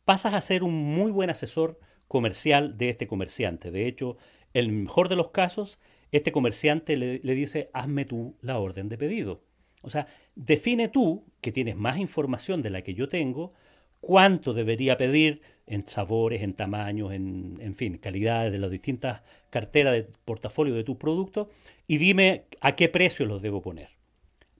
pasas 0.03 0.33
a 0.33 0.41
ser 0.41 0.63
un 0.63 0.73
muy 0.73 1.11
buen 1.11 1.29
asesor 1.29 1.79
comercial 2.07 2.77
de 2.77 2.89
este 2.89 3.07
comerciante. 3.07 3.71
De 3.71 3.87
hecho, 3.87 4.17
en 4.53 4.65
el 4.65 4.71
mejor 4.71 5.09
de 5.09 5.15
los 5.15 5.29
casos, 5.29 5.79
este 6.11 6.31
comerciante 6.31 6.97
le, 6.97 7.19
le, 7.23 7.35
dice, 7.35 7.69
hazme 7.73 8.05
tú 8.05 8.35
la 8.41 8.59
orden 8.59 8.89
de 8.89 8.97
pedido. 8.97 9.41
O 9.81 9.89
sea, 9.89 10.07
define 10.35 10.87
tú, 10.87 11.23
que 11.41 11.51
tienes 11.51 11.75
más 11.75 11.97
información 11.97 12.61
de 12.61 12.69
la 12.69 12.81
que 12.81 12.93
yo 12.93 13.07
tengo, 13.07 13.53
cuánto 13.99 14.53
debería 14.53 14.97
pedir 14.97 15.41
en 15.67 15.87
sabores, 15.87 16.43
en 16.43 16.53
tamaños, 16.53 17.11
en, 17.11 17.57
en 17.59 17.75
fin, 17.75 17.97
calidades 17.97 18.51
de 18.51 18.59
las 18.59 18.69
distintas 18.69 19.21
carteras 19.49 19.93
de 19.93 20.03
portafolio 20.03 20.75
de 20.75 20.83
tus 20.83 20.97
productos 20.97 21.47
y 21.87 21.97
dime 21.97 22.45
a 22.61 22.75
qué 22.75 22.87
precio 22.89 23.25
los 23.25 23.41
debo 23.41 23.61
poner. 23.61 23.89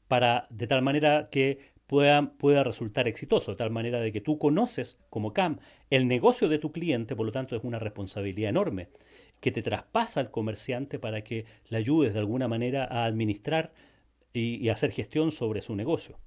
Para, 0.07 0.47
de 0.49 0.67
tal 0.67 0.81
manera 0.81 1.29
que 1.31 1.75
pueda, 1.88 2.32
pueda 2.38 2.63
resultar 2.63 3.08
exitoso, 3.08 3.51
de 3.51 3.58
tal 3.58 3.70
manera 3.70 4.00
de 4.00 4.12
que 4.12 4.22
tú 4.22 4.38
conoces 4.38 5.00
como 5.10 5.34
CAM 5.34 5.60
el 5.89 6.08
negocio 6.08 6.50
de 6.50 6.60
tu 6.60 6.72
cliente, 6.72 7.15
por 7.15 7.25
lo 7.25 7.32
tanto 7.32 7.56
es 7.56 7.63
una 7.63 7.80
responsabilidad 7.80 8.50
enorme 8.50 8.89
que 9.39 9.51
te 9.51 9.62
traspasa 9.62 10.20
al 10.20 10.32
comerciante 10.32 11.00
para 11.00 11.24
que 11.24 11.46
le 11.70 11.77
ayudes 11.77 12.13
de 12.13 12.20
alguna 12.20 12.48
manera 12.48 12.86
a 12.86 13.06
administrar 13.06 13.74
y, 14.34 14.68
hacer 14.70 14.92
gestión 14.92 15.32
sobre 15.32 15.62
su 15.62 15.75
negocio. 15.75 16.20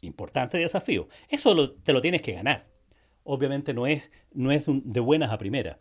Importante 0.00 0.58
desafío. 0.58 1.08
Eso 1.28 1.54
lo, 1.54 1.72
te 1.72 1.92
lo 1.92 2.00
tienes 2.00 2.20
que 2.20 2.32
ganar. 2.32 2.66
Obviamente 3.22 3.72
no 3.72 3.86
es, 3.86 4.10
no 4.32 4.50
es 4.50 4.64
de 4.66 5.00
buenas 5.00 5.30
a 5.30 5.38
primeras. 5.38 5.78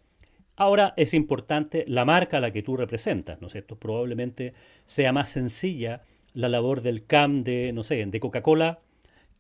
Ahora 0.55 0.93
es 0.97 1.15
importante 1.15 1.83
la 1.87 2.05
marca 2.05 2.37
a 2.37 2.39
la 2.39 2.51
que 2.51 2.61
tú 2.61 2.77
representas, 2.77 3.41
¿no 3.41 3.47
es 3.47 3.53
cierto? 3.53 3.79
Probablemente 3.79 4.53
sea 4.85 5.11
más 5.11 5.29
sencilla 5.29 6.03
la 6.33 6.47
labor 6.47 6.81
del 6.81 7.05
CAM 7.05 7.43
de, 7.43 7.71
no 7.73 7.81
sé, 7.81 8.05
de 8.05 8.19
Coca-Cola 8.19 8.79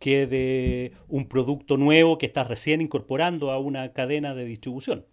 que 0.03 0.27
de 0.27 0.91
un 1.07 1.29
producto 1.29 1.77
nuevo 1.77 2.17
que 2.17 2.25
estás 2.25 2.49
recién 2.49 2.81
incorporando 2.81 3.51
a 3.51 3.57
una 3.57 3.93
cadena 3.93 4.35
de 4.35 4.43
distribución. 4.43 5.05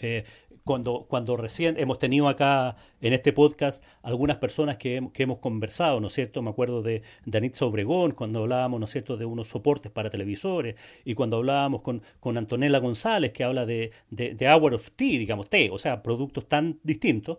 Eh, 0.00 0.24
cuando, 0.64 1.06
cuando 1.08 1.36
recién 1.36 1.78
hemos 1.78 2.00
tenido 2.00 2.26
acá 2.26 2.74
en 3.00 3.12
este 3.12 3.32
podcast 3.32 3.84
algunas 4.02 4.38
personas 4.38 4.76
que, 4.76 5.08
que 5.14 5.22
hemos 5.22 5.38
conversado, 5.38 6.00
¿no 6.00 6.08
es 6.08 6.14
cierto? 6.14 6.42
Me 6.42 6.50
acuerdo 6.50 6.82
de 6.82 7.02
Danitza 7.26 7.64
Obregón, 7.64 8.10
cuando 8.10 8.40
hablábamos, 8.40 8.80
¿no 8.80 8.86
es 8.86 8.90
cierto?, 8.90 9.16
de 9.16 9.24
unos 9.24 9.46
soportes 9.46 9.92
para 9.92 10.10
televisores, 10.10 10.74
y 11.04 11.14
cuando 11.14 11.36
hablábamos 11.36 11.82
con, 11.82 12.02
con 12.18 12.36
Antonella 12.36 12.80
González, 12.80 13.30
que 13.30 13.44
habla 13.44 13.66
de, 13.66 13.92
de, 14.10 14.48
Hour 14.52 14.74
of 14.74 14.90
Tea, 14.96 15.20
digamos, 15.20 15.48
té, 15.48 15.70
o 15.70 15.78
sea, 15.78 16.02
productos 16.02 16.48
tan 16.48 16.80
distintos, 16.82 17.38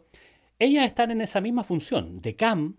ellas 0.59 0.85
están 0.85 1.11
en 1.11 1.19
esa 1.19 1.41
misma 1.41 1.65
función 1.65 2.21
de 2.21 2.37
CAM 2.37 2.77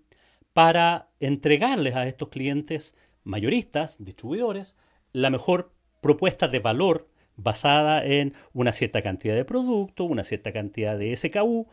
para 0.55 1.11
entregarles 1.21 1.97
a 1.97 2.07
estos 2.07 2.31
clientes 2.31 2.95
mayoristas, 3.25 3.97
distribuidores, 4.03 4.75
la 5.13 5.31
mejor 5.31 5.73
propuesta 6.01 6.49
de 6.49 6.61
valor 6.61 7.09
basada 7.37 8.05
en 8.05 8.35
una 8.53 8.73
cierta 8.73 9.03
cantidad 9.03 9.35
de 9.35 9.45
producto, 9.45 10.05
una 10.05 10.25
cierta 10.25 10.53
cantidad 10.53 10.99
de 10.99 11.17
SKU. 11.17 11.67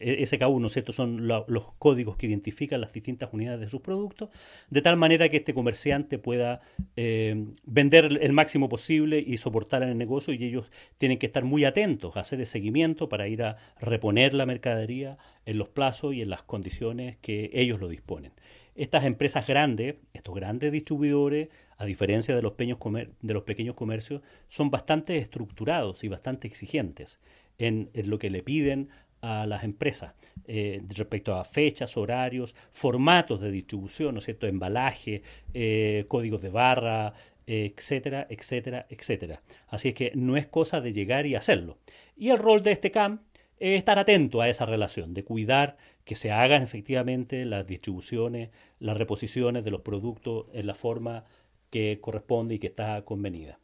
E, 0.00 0.24
SKU, 0.24 0.60
¿no 0.60 0.68
es 0.68 0.72
cierto?, 0.72 0.92
son 0.92 1.28
lo, 1.28 1.44
los 1.46 1.72
códigos 1.74 2.16
que 2.16 2.26
identifican 2.26 2.80
las 2.80 2.94
distintas 2.94 3.28
unidades 3.32 3.60
de 3.60 3.68
sus 3.68 3.82
productos, 3.82 4.30
de 4.70 4.80
tal 4.80 4.96
manera 4.96 5.28
que 5.28 5.36
este 5.36 5.52
comerciante 5.52 6.18
pueda 6.18 6.62
eh, 6.96 7.44
vender 7.64 8.18
el 8.22 8.32
máximo 8.32 8.70
posible 8.70 9.22
y 9.24 9.36
soportar 9.36 9.82
en 9.82 9.90
el 9.90 9.98
negocio 9.98 10.32
y 10.32 10.42
ellos 10.42 10.70
tienen 10.96 11.18
que 11.18 11.26
estar 11.26 11.44
muy 11.44 11.66
atentos 11.66 12.16
a 12.16 12.20
hacer 12.20 12.40
el 12.40 12.46
seguimiento 12.46 13.10
para 13.10 13.28
ir 13.28 13.42
a 13.42 13.58
reponer 13.78 14.32
la 14.32 14.46
mercadería 14.46 15.18
en 15.44 15.58
los 15.58 15.68
plazos 15.68 16.14
y 16.14 16.22
en 16.22 16.30
las 16.30 16.42
condiciones 16.42 17.18
que 17.18 17.50
ellos 17.52 17.78
lo 17.78 17.88
disponen 17.88 18.32
estas 18.74 19.04
empresas 19.04 19.46
grandes, 19.46 19.96
estos 20.12 20.34
grandes 20.34 20.72
distribuidores, 20.72 21.48
a 21.76 21.84
diferencia 21.84 22.34
de 22.34 22.42
los, 22.42 22.56
de 22.56 23.34
los 23.34 23.42
pequeños 23.44 23.74
comercios, 23.74 24.22
son 24.48 24.70
bastante 24.70 25.16
estructurados 25.16 26.04
y 26.04 26.08
bastante 26.08 26.46
exigentes 26.46 27.20
en, 27.58 27.90
en 27.94 28.10
lo 28.10 28.18
que 28.18 28.30
le 28.30 28.42
piden 28.42 28.88
a 29.20 29.46
las 29.46 29.64
empresas 29.64 30.12
eh, 30.46 30.82
respecto 30.94 31.34
a 31.34 31.44
fechas, 31.44 31.96
horarios, 31.96 32.54
formatos 32.72 33.40
de 33.40 33.50
distribución, 33.50 34.14
¿no 34.14 34.18
es 34.18 34.26
cierto?, 34.26 34.46
embalaje, 34.46 35.22
eh, 35.54 36.04
códigos 36.08 36.42
de 36.42 36.50
barra, 36.50 37.14
etcétera, 37.46 38.26
etcétera, 38.28 38.86
etcétera. 38.88 39.42
Así 39.68 39.88
es 39.88 39.94
que 39.94 40.12
no 40.14 40.36
es 40.36 40.46
cosa 40.46 40.80
de 40.80 40.92
llegar 40.92 41.26
y 41.26 41.34
hacerlo. 41.34 41.78
Y 42.16 42.30
el 42.30 42.38
rol 42.38 42.62
de 42.62 42.72
este 42.72 42.90
CAM 42.90 43.20
es 43.58 43.78
estar 43.78 43.98
atento 43.98 44.40
a 44.40 44.48
esa 44.48 44.66
relación, 44.66 45.14
de 45.14 45.24
cuidar 45.24 45.76
que 46.04 46.16
se 46.16 46.30
hagan 46.30 46.62
efectivamente 46.62 47.44
las 47.44 47.66
distribuciones, 47.66 48.50
las 48.78 48.96
reposiciones 48.96 49.64
de 49.64 49.70
los 49.70 49.80
productos 49.80 50.46
en 50.52 50.66
la 50.66 50.74
forma 50.74 51.24
que 51.70 51.98
corresponde 52.00 52.56
y 52.56 52.58
que 52.58 52.68
está 52.68 53.02
convenida. 53.04 53.58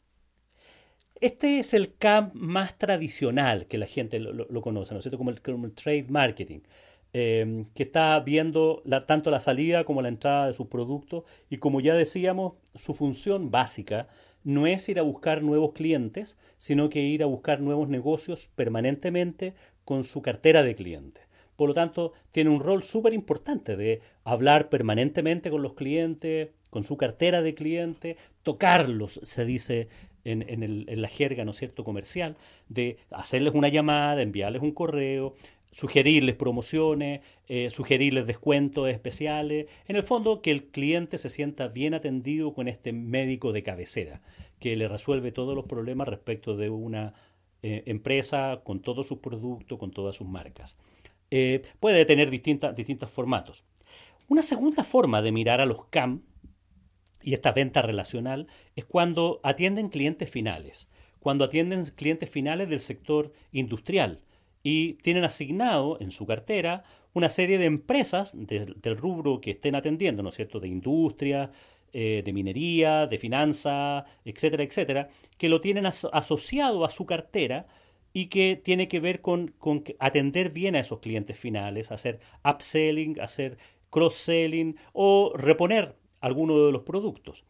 Este 1.21 1.59
es 1.59 1.75
el 1.75 1.95
CAM 1.95 2.31
más 2.33 2.77
tradicional 2.79 3.67
que 3.67 3.77
la 3.77 3.85
gente 3.85 4.19
lo, 4.19 4.61
conoce, 4.61 4.93
¿no 4.93 4.97
es 4.97 5.03
cierto? 5.03 5.19
Como 5.19 5.29
el, 5.29 5.73
trade 5.73 6.07
marketing, 6.09 6.61
eh, 7.13 7.65
que 7.75 7.83
está 7.83 8.19
viendo 8.21 8.81
tanto 9.05 9.29
la 9.29 9.39
salida 9.39 9.83
como 9.83 10.01
la 10.01 10.07
entrada 10.07 10.47
de 10.47 10.53
sus 10.53 10.67
productos 10.67 11.25
y 11.49 11.57
como 11.57 11.79
ya 11.79 11.93
decíamos, 11.93 12.53
su 12.73 12.95
función 12.95 13.51
básica 13.51 14.07
no 14.43 14.65
es 14.65 14.89
ir 14.89 14.97
a 14.97 15.03
buscar 15.03 15.43
nuevos 15.43 15.73
clientes, 15.73 16.37
sino 16.57 16.89
que 16.89 17.01
ir 17.01 17.21
a 17.21 17.27
buscar 17.27 17.61
nuevos 17.61 17.89
negocios 17.89 18.49
permanentemente 18.55 19.53
con 19.91 20.05
su 20.05 20.21
cartera 20.21 20.63
de 20.63 20.73
clientes. 20.73 21.21
Por 21.57 21.67
lo 21.67 21.73
tanto, 21.73 22.13
tiene 22.31 22.49
un 22.49 22.61
rol 22.61 22.81
súper 22.81 23.11
importante 23.11 23.75
de 23.75 23.99
hablar 24.23 24.69
permanentemente 24.69 25.51
con 25.51 25.61
los 25.61 25.73
clientes, 25.73 26.47
con 26.69 26.85
su 26.85 26.95
cartera 26.95 27.41
de 27.41 27.55
clientes, 27.55 28.15
tocarlos, 28.41 29.19
se 29.23 29.43
dice 29.43 29.89
en, 30.23 30.63
el, 30.63 30.85
la 31.01 31.09
jerga, 31.09 31.43
¿no 31.43 31.51
es 31.51 31.57
cierto?, 31.57 31.83
comercial, 31.83 32.37
de 32.69 32.99
hacerles 33.09 33.53
una 33.53 33.67
llamada, 33.67 34.21
enviarles 34.21 34.61
un 34.61 34.71
correo, 34.71 35.35
sugerirles 35.71 36.35
promociones, 36.35 37.19
eh, 37.49 37.69
sugerirles 37.69 38.25
descuentos 38.25 38.87
especiales. 38.87 39.67
En 39.89 39.97
el 39.97 40.03
fondo, 40.03 40.41
que 40.41 40.51
el 40.51 40.67
cliente 40.67 41.17
se 41.17 41.27
sienta 41.27 41.67
bien 41.67 41.93
atendido 41.93 42.53
con 42.53 42.69
este 42.69 42.93
médico 42.93 43.51
de 43.51 43.63
cabecera, 43.63 44.21
que 44.57 44.77
le 44.77 44.87
resuelve 44.87 45.33
todos 45.33 45.53
los 45.53 45.65
problemas 45.65 46.07
respecto 46.07 46.55
de 46.55 46.69
una 46.69 47.13
eh, 47.63 47.83
empresa 47.85 48.61
con 48.63 48.81
todos 48.81 49.07
sus 49.07 49.19
productos, 49.19 49.77
con 49.77 49.91
todas 49.91 50.15
sus 50.15 50.27
marcas 50.27 50.77
eh, 51.31 51.61
puede 51.79 52.05
tener 52.05 52.29
distintas, 52.29 52.75
distintos 52.75 53.09
formatos. 53.09 53.63
Una 54.27 54.43
segunda 54.43 54.83
forma 54.83 55.21
de 55.21 55.31
mirar 55.31 55.61
a 55.61 55.65
los 55.65 55.85
CAM 55.85 56.23
y 57.23 57.33
esta 57.33 57.53
venta 57.53 57.81
relacional 57.81 58.47
es 58.75 58.85
cuando 58.85 59.39
atienden 59.43 59.89
clientes 59.89 60.29
finales, 60.29 60.89
cuando 61.19 61.45
atienden 61.45 61.85
clientes 61.95 62.29
finales 62.29 62.69
del 62.69 62.81
sector 62.81 63.31
industrial 63.53 64.21
y 64.61 64.93
tienen 64.95 65.23
asignado 65.23 65.97
en 66.01 66.11
su 66.11 66.25
cartera 66.25 66.83
una 67.13 67.29
serie 67.29 67.57
de 67.57 67.65
empresas 67.65 68.33
de, 68.35 68.73
del 68.75 68.97
rubro 68.97 69.41
que 69.41 69.51
estén 69.51 69.75
atendiendo, 69.75 70.23
¿no 70.23 70.29
es 70.29 70.35
cierto?, 70.35 70.59
de 70.59 70.67
industria, 70.67 71.51
eh, 71.93 72.21
de 72.23 72.33
minería, 72.33 73.07
de 73.07 73.17
finanza, 73.17 74.05
etcétera, 74.25 74.63
etcétera, 74.63 75.09
que 75.37 75.49
lo 75.49 75.61
tienen 75.61 75.85
as 75.85 76.05
asociado 76.13 76.85
a 76.85 76.89
su 76.89 77.05
cartera 77.05 77.67
y 78.13 78.27
que 78.27 78.55
tiene 78.55 78.87
que 78.87 78.99
ver 78.99 79.21
con, 79.21 79.49
con, 79.57 79.83
atender 79.99 80.51
bien 80.51 80.75
a 80.75 80.79
esos 80.79 80.99
clientes 80.99 81.37
finales, 81.37 81.91
hacer 81.91 82.19
upselling, 82.43 83.19
hacer 83.19 83.57
cross-selling 83.89 84.77
o 84.93 85.33
reponer 85.35 85.95
alguno 86.19 86.65
de 86.65 86.71
los 86.71 86.83
productos. 86.83 87.45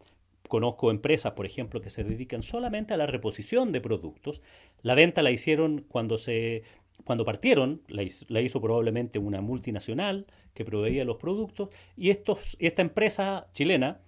Conozco 0.48 0.92
empresas, 0.92 1.34
por 1.34 1.46
ejemplo, 1.46 1.80
que 1.80 1.90
se 1.90 2.04
dedican 2.04 2.42
solamente 2.42 2.94
a 2.94 2.98
la 2.98 3.06
reposición 3.06 3.72
de 3.72 3.80
productos. 3.80 4.42
La 4.82 4.96
venta 4.96 5.22
la 5.22 5.32
hicieron 5.32 5.86
cuando 5.88 6.18
se 6.18 6.64
cuando 7.04 7.26
partieron, 7.26 7.82
la 7.88 8.04
hizo, 8.04 8.26
la 8.30 8.42
hizo 8.42 8.62
probablemente 8.62 9.18
una 9.18 9.42
multinacional 9.42 10.28
que 10.54 10.66
proveía 10.66 11.06
los 11.06 11.18
productos 11.18 11.70
y 11.98 12.12
estos, 12.12 12.58
esta 12.60 12.82
empresa 12.84 13.48
chilena 13.54 14.02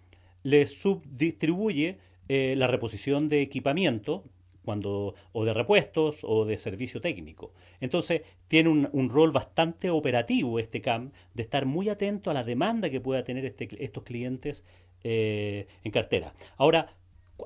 les 0.43 0.79
subdistribuye 0.81 1.97
eh, 2.29 2.55
la 2.57 2.67
reposición 2.67 3.29
de 3.29 3.41
equipamiento 3.41 4.23
cuando, 4.63 5.15
o 5.33 5.45
de 5.45 5.53
repuestos 5.53 6.19
o 6.23 6.45
de 6.45 6.57
servicio 6.57 7.01
técnico. 7.01 7.53
Entonces, 7.81 8.21
tiene 8.47 8.69
un, 8.69 8.89
un 8.93 9.09
rol 9.09 9.31
bastante 9.31 9.89
operativo 9.89 10.59
este 10.59 10.81
CAM 10.81 11.11
de 11.33 11.43
estar 11.43 11.65
muy 11.65 11.89
atento 11.89 12.31
a 12.31 12.33
la 12.33 12.43
demanda 12.43 12.89
que 12.89 13.01
pueda 13.01 13.23
tener 13.23 13.45
este, 13.45 13.67
estos 13.83 14.03
clientes 14.03 14.63
eh, 15.03 15.67
en 15.83 15.91
cartera. 15.91 16.33
Ahora, 16.57 16.95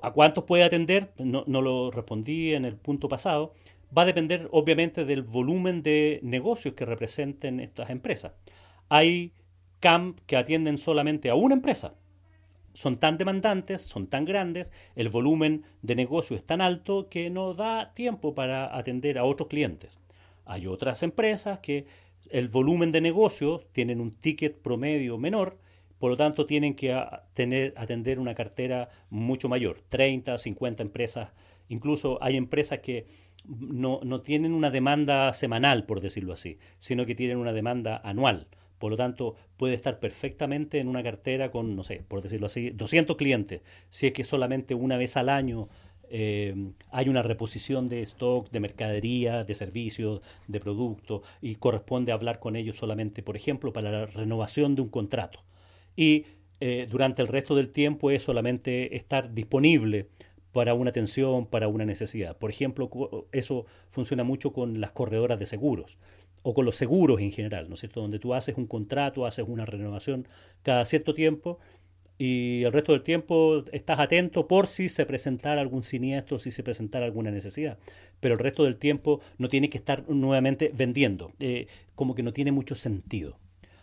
¿a 0.01 0.12
cuántos 0.12 0.44
puede 0.44 0.63
atender? 0.63 1.12
No, 1.18 1.44
no 1.48 1.62
lo 1.62 1.92
respondí 1.92 2.54
en 2.54 2.66
el 2.66 2.75
punto 2.75 3.10
pasado. 3.10 3.54
Va 3.98 4.04
a 4.04 4.06
depender, 4.06 4.48
obviamente, 4.51 5.06
del 5.06 5.24
volumen 5.24 5.82
de 5.82 6.20
negocios 6.22 6.75
que 6.75 6.86
representen 6.86 7.60
estas 7.60 7.89
empresas. 7.89 8.34
Hay 8.89 9.34
CAM 9.80 10.16
que 10.27 10.38
atienden 10.38 10.77
solamente 10.77 11.30
a 11.30 11.36
una 11.36 11.56
empresa 11.56 11.96
son 12.78 12.98
tan 12.98 13.18
demandantes, 13.18 13.82
son 13.82 14.06
tan 14.06 14.24
grandes, 14.24 14.72
el 14.96 15.10
volumen 15.10 15.64
de 15.82 15.96
negocio 15.96 16.38
es 16.38 16.44
tan 16.44 16.62
alto 16.62 17.10
que 17.10 17.32
no 17.32 17.56
da 17.56 17.92
tiempo 17.96 18.36
para 18.36 18.78
atender 18.78 19.18
a 19.18 19.24
otros 19.24 19.50
clientes. 19.50 20.00
Hay 20.46 20.68
otras 20.68 21.02
empresas 21.02 21.58
que 21.58 21.88
el 22.30 22.50
volumen 22.50 22.92
de 22.92 23.02
negocio 23.02 23.64
tienen 23.72 24.00
un 24.00 24.12
ticket 24.12 24.62
promedio 24.62 25.18
menor, 25.18 25.58
por 25.98 26.12
lo 26.12 26.18
tanto 26.18 26.46
tienen 26.46 26.76
que 26.76 26.96
tener, 27.34 27.74
atender 27.78 28.20
una 28.20 28.36
cartera 28.36 28.90
mucho 29.10 29.50
mayor, 29.50 29.82
30, 29.90 30.38
50 30.38 30.84
empresas. 30.84 31.30
Incluso 31.70 32.20
hay 32.22 32.38
empresas 32.38 32.82
que 32.82 33.08
no, 33.48 34.02
no 34.04 34.22
tienen 34.22 34.54
una 34.54 34.70
demanda 34.70 35.34
semanal, 35.34 35.88
por 35.88 36.00
decirlo 36.00 36.34
así, 36.34 36.60
sino 36.78 37.08
que 37.08 37.16
tienen 37.16 37.38
una 37.38 37.54
demanda 37.54 38.00
anual. 38.04 38.46
Por 38.80 38.92
lo 38.92 38.98
tanto, 38.98 39.36
puede 39.58 39.74
estar 39.74 40.00
perfectamente 40.00 40.80
en 40.80 40.88
una 40.88 41.04
cartera 41.04 41.52
con, 41.52 41.76
no 41.76 41.84
sé, 41.84 42.04
por 42.08 42.22
decirlo 42.22 42.46
así, 42.46 42.70
200 42.70 43.18
clientes, 43.18 43.62
si 43.90 44.08
es 44.08 44.14
que 44.14 44.24
solamente 44.24 44.76
una 44.76 44.98
vez 44.98 45.18
al 45.18 45.30
año 45.30 45.68
eh, 46.10 46.56
hay 46.92 47.10
una 47.10 47.22
reposición 47.22 47.90
de 47.90 48.02
stock, 48.04 48.50
de 48.52 48.60
mercadería, 48.60 49.44
de 49.44 49.56
servicios, 49.56 50.22
de 50.48 50.60
productos, 50.60 51.22
y 51.42 51.56
corresponde 51.56 52.12
hablar 52.12 52.40
con 52.40 52.56
ellos 52.56 52.78
solamente, 52.78 53.24
por 53.24 53.36
ejemplo, 53.36 53.74
para 53.74 53.92
la 53.92 54.06
renovación 54.06 54.76
de 54.76 54.84
un 54.84 54.90
contrato. 54.90 55.40
Y 55.96 56.26
eh, 56.60 56.88
durante 56.90 57.22
el 57.22 57.28
resto 57.28 57.56
del 57.56 57.70
tiempo 57.70 58.12
es 58.12 58.24
solamente 58.24 58.96
estar 58.96 59.34
disponible 59.34 60.08
para 60.54 60.74
una 60.74 60.90
atención, 60.90 61.46
para 61.46 61.68
una 61.68 61.86
necesidad. 61.86 62.38
Por 62.38 62.50
ejemplo, 62.50 62.90
eso 63.32 63.66
funciona 63.90 64.24
mucho 64.24 64.54
con 64.54 64.82
las 64.82 64.92
corredoras 64.92 65.40
de 65.40 65.46
seguros 65.46 65.98
o 66.50 66.54
con 66.54 66.63
los 66.63 66.77
seguros 66.77 67.20
en 67.20 67.34
general, 67.34 67.68
¿no 67.68 67.74
es 67.74 67.82
cierto? 67.82 68.00
Donde 68.00 68.20
tú 68.20 68.34
haces 68.34 68.56
un 68.56 68.68
contrato, 68.68 69.25
haces 69.25 69.44
una 69.46 69.66
renovación 69.66 70.30
cada 70.63 70.86
cierto 70.86 71.13
tiempo 71.13 71.60
y 72.18 72.63
el 72.63 72.72
resto 72.72 72.94
del 72.94 73.04
tiempo 73.04 73.66
estás 73.74 74.00
atento 74.00 74.48
por 74.48 74.68
si 74.68 74.88
se 74.88 75.06
presentara 75.06 75.60
algún 75.60 75.84
siniestro, 75.84 76.39
si 76.39 76.51
se 76.51 76.63
presentara 76.63 77.04
alguna 77.04 77.32
necesidad. 77.32 77.77
Pero 78.22 78.36
el 78.36 78.39
resto 78.39 78.63
del 78.63 78.77
tiempo 78.77 79.20
no 79.38 79.50
tienes 79.50 79.72
que 79.72 79.77
estar 79.77 80.08
nuevamente 80.08 80.72
vendiendo, 80.74 81.34
eh, 81.42 81.68
como 81.96 82.16
que 82.16 82.24
no 82.24 82.32
tiene 82.32 82.54
mucho 82.54 82.75
sentido. 82.75 83.38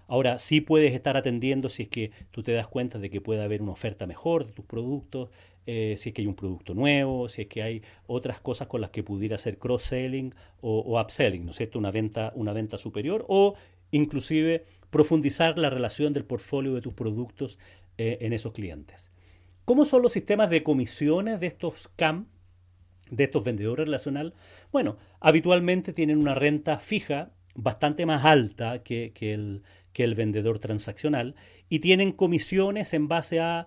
Ahora 0.07 0.39
sí 0.39 0.63
puedes 0.63 0.95
estar 0.95 1.19
atendiendo 1.19 1.69
si 1.69 1.83
es 1.83 1.89
que 1.91 2.13
tú 2.31 2.43
te 2.43 2.53
das 2.53 2.67
cuenta 2.67 2.99
de 2.99 3.11
que 3.11 3.21
puede 3.21 3.43
haber 3.43 3.61
una 3.61 3.73
oferta 3.73 4.07
mejor 4.07 4.47
de 4.47 4.55
tus 4.55 4.65
productos, 4.65 5.29
eh, 5.67 5.95
si 5.97 6.11
es 6.11 6.15
que 6.15 6.23
hay 6.23 6.29
un 6.29 6.35
producto 6.35 6.75
nuevo, 6.75 7.29
si 7.29 7.43
es 7.43 7.49
que 7.49 7.63
hay 7.63 7.83
otras 8.07 8.41
cosas 8.41 8.69
con 8.69 8.81
las 8.81 8.91
que 8.91 9.03
pudiera 9.03 9.37
hacer 9.37 9.59
cross-selling 9.59 10.35
o, 10.61 11.01
upselling, 11.01 11.45
¿no 11.45 11.53
es 11.53 11.57
cierto? 11.57 11.79
Una 11.79 11.91
venta, 11.91 12.33
una 12.35 12.53
venta 12.53 12.77
superior 12.77 13.25
o 13.29 13.55
inclusive 13.91 14.65
profundizar 14.91 15.59
la 15.59 15.71
relación 15.71 16.13
del 16.13 16.25
portfolio 16.25 16.75
de 16.75 16.81
tus 16.81 16.93
productos 16.95 17.59
eh, 17.97 18.19
en 18.21 18.33
esos 18.33 18.53
clientes. 18.53 19.11
¿Cómo 19.65 19.85
son 19.85 20.03
los 20.03 20.13
sistemas 20.13 20.51
de 20.51 20.63
comisiones 20.63 21.41
de 21.41 21.47
estos 21.47 21.89
CAM, 21.97 22.27
de 23.11 23.25
estos 23.25 23.45
vendedores 23.45 23.87
relacional? 23.87 24.35
Bueno, 24.71 24.99
habitualmente 25.21 25.93
tienen 25.93 26.19
una 26.19 26.35
renta 26.35 26.79
fija 26.79 27.31
bastante 27.55 28.05
más 28.05 28.25
alta 28.25 28.83
que, 28.83 29.13
que, 29.15 29.33
el, 29.33 29.63
que 29.95 30.05
el 30.05 30.15
vendedor 30.15 30.59
transaccional 30.59 31.37
y 31.71 31.79
tienen 31.79 32.13
comisiones 32.13 32.93
en 32.93 33.09
base 33.09 33.41
a 33.41 33.67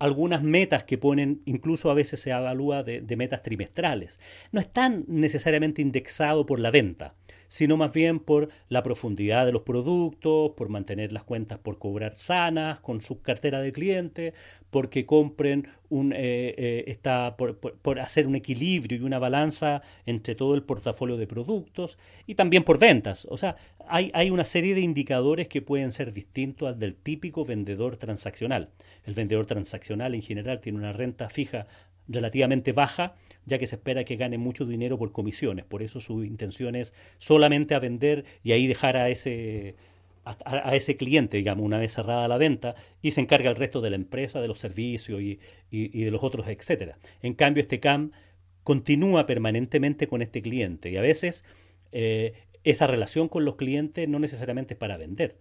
algunas 0.00 0.42
metas 0.42 0.82
que 0.82 0.98
ponen, 0.98 1.42
incluso 1.44 1.90
a 1.90 1.94
veces 1.94 2.20
se 2.20 2.30
evalúa 2.30 2.82
de, 2.82 3.00
de, 3.00 3.16
metas 3.16 3.42
trimestrales. 3.42 4.18
No 4.50 4.60
están 4.60 5.04
necesariamente 5.06 5.82
indexados 5.82 6.46
por 6.46 6.58
la 6.58 6.72
venta 6.72 7.14
sino 7.50 7.76
más 7.76 7.92
bien 7.92 8.20
por 8.20 8.48
la 8.68 8.84
profundidad 8.84 9.44
de 9.44 9.50
los 9.50 9.62
productos, 9.62 10.52
por 10.52 10.68
mantener 10.68 11.12
las 11.12 11.24
cuentas 11.24 11.58
por 11.58 11.78
cobrar 11.78 12.16
sanas 12.16 12.78
con 12.78 13.00
su 13.00 13.22
cartera 13.22 13.60
de 13.60 13.72
clientes, 13.72 14.34
porque 14.70 15.04
compren 15.04 15.66
un, 15.88 16.12
eh, 16.12 16.54
eh, 16.86 17.32
por, 17.36 17.58
por, 17.58 17.98
hacer 17.98 18.28
un 18.28 18.36
equilibrio 18.36 18.98
y 18.98 19.02
una 19.02 19.18
balanza 19.18 19.82
entre 20.06 20.36
todo 20.36 20.54
el 20.54 20.62
portafolio 20.62 21.16
de 21.16 21.26
productos 21.26 21.98
y 22.24 22.36
también 22.36 22.62
por 22.62 22.78
ventas. 22.78 23.26
O 23.28 23.36
sea, 23.36 23.56
hay 23.88 24.30
una 24.30 24.44
serie 24.44 24.76
de 24.76 24.82
indicadores 24.82 25.48
que 25.48 25.60
pueden 25.60 25.90
ser 25.90 26.12
distintos 26.12 26.68
al 26.68 26.78
del 26.78 26.94
típico 26.94 27.44
vendedor 27.44 27.96
transaccional. 27.96 28.68
El 29.04 29.14
vendedor 29.14 29.46
transaccional 29.46 30.14
en 30.14 30.22
general 30.22 30.60
tiene 30.60 30.78
una 30.78 30.92
renta 30.92 31.28
fija 31.28 31.66
relativamente 32.10 32.72
baja, 32.72 33.14
ya 33.46 33.58
que 33.58 33.66
se 33.66 33.76
espera 33.76 34.04
que 34.04 34.16
gane 34.16 34.38
mucho 34.38 34.66
dinero 34.66 34.98
por 34.98 35.12
comisiones. 35.12 35.64
Por 35.64 35.82
eso 35.82 36.00
su 36.00 36.24
intención 36.24 36.74
es 36.74 36.92
solamente 37.18 37.74
a 37.74 37.78
vender 37.78 38.24
y 38.42 38.52
ahí 38.52 38.66
dejar 38.66 38.96
a 38.96 39.08
ese, 39.08 39.76
a, 40.24 40.74
ese 40.74 40.96
cliente, 40.96 41.38
digamos, 41.38 41.64
una 41.64 41.78
vez 41.78 41.92
cerrada 41.92 42.28
la 42.28 42.36
venta, 42.36 42.74
y 43.00 43.12
se 43.12 43.20
encarga 43.20 43.50
el 43.50 43.56
resto 43.56 43.80
de 43.80 43.90
la 43.90 43.96
empresa, 43.96 44.40
de 44.40 44.48
los 44.48 44.58
servicios 44.58 45.20
y, 45.20 45.38
y, 45.70 46.04
de 46.04 46.10
los 46.10 46.22
otros, 46.22 46.46
etcétera. 46.48 46.98
En 47.22 47.34
cambio, 47.34 47.62
este 47.62 47.80
CAM 47.80 48.12
continúa 48.64 49.26
permanentemente 49.26 50.06
con 50.06 50.20
este 50.22 50.42
cliente 50.42 50.90
y 50.90 50.96
a 50.96 51.00
veces 51.00 51.44
eh, 51.92 52.34
esa 52.62 52.86
relación 52.86 53.28
con 53.28 53.44
los 53.44 53.56
clientes 53.56 54.06
no 54.08 54.18
necesariamente 54.18 54.74
es 54.74 54.78
para 54.78 54.98
vender 54.98 55.38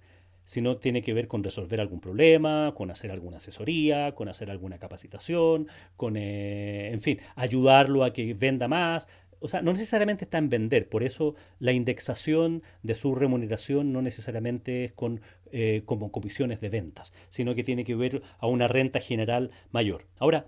sino 0.49 0.77
tiene 0.77 1.03
que 1.03 1.13
ver 1.13 1.27
con 1.27 1.43
resolver 1.43 1.79
algún 1.79 1.99
problema, 1.99 2.73
con 2.75 2.89
hacer 2.89 3.11
alguna 3.11 3.37
asesoría, 3.37 4.15
con 4.15 4.29
hacer 4.29 4.49
alguna 4.49 4.79
capacitación, 4.79 5.67
con, 5.95 6.17
eh, 6.17 6.89
en 6.91 7.01
fin, 7.01 7.19
ayudarlo 7.35 8.03
a 8.03 8.13
que 8.13 8.33
venda 8.33 8.67
más. 8.67 9.07
O 9.41 9.47
sea, 9.47 9.61
no 9.61 9.71
necesariamente 9.71 10.23
está 10.23 10.39
en 10.39 10.49
vender, 10.49 10.89
por 10.89 11.03
eso 11.03 11.35
la 11.59 11.71
indexación 11.71 12.63
de 12.81 12.95
su 12.95 13.13
remuneración 13.13 13.93
no 13.93 14.01
necesariamente 14.01 14.85
es 14.85 14.91
con, 14.91 15.21
eh, 15.51 15.83
como 15.85 16.11
comisiones 16.11 16.59
de 16.61 16.69
ventas, 16.69 17.13
sino 17.29 17.53
que 17.53 17.63
tiene 17.63 17.83
que 17.83 17.93
ver 17.93 18.23
a 18.39 18.47
una 18.47 18.67
renta 18.67 19.01
general 19.01 19.51
mayor. 19.69 20.07
Ahora, 20.17 20.47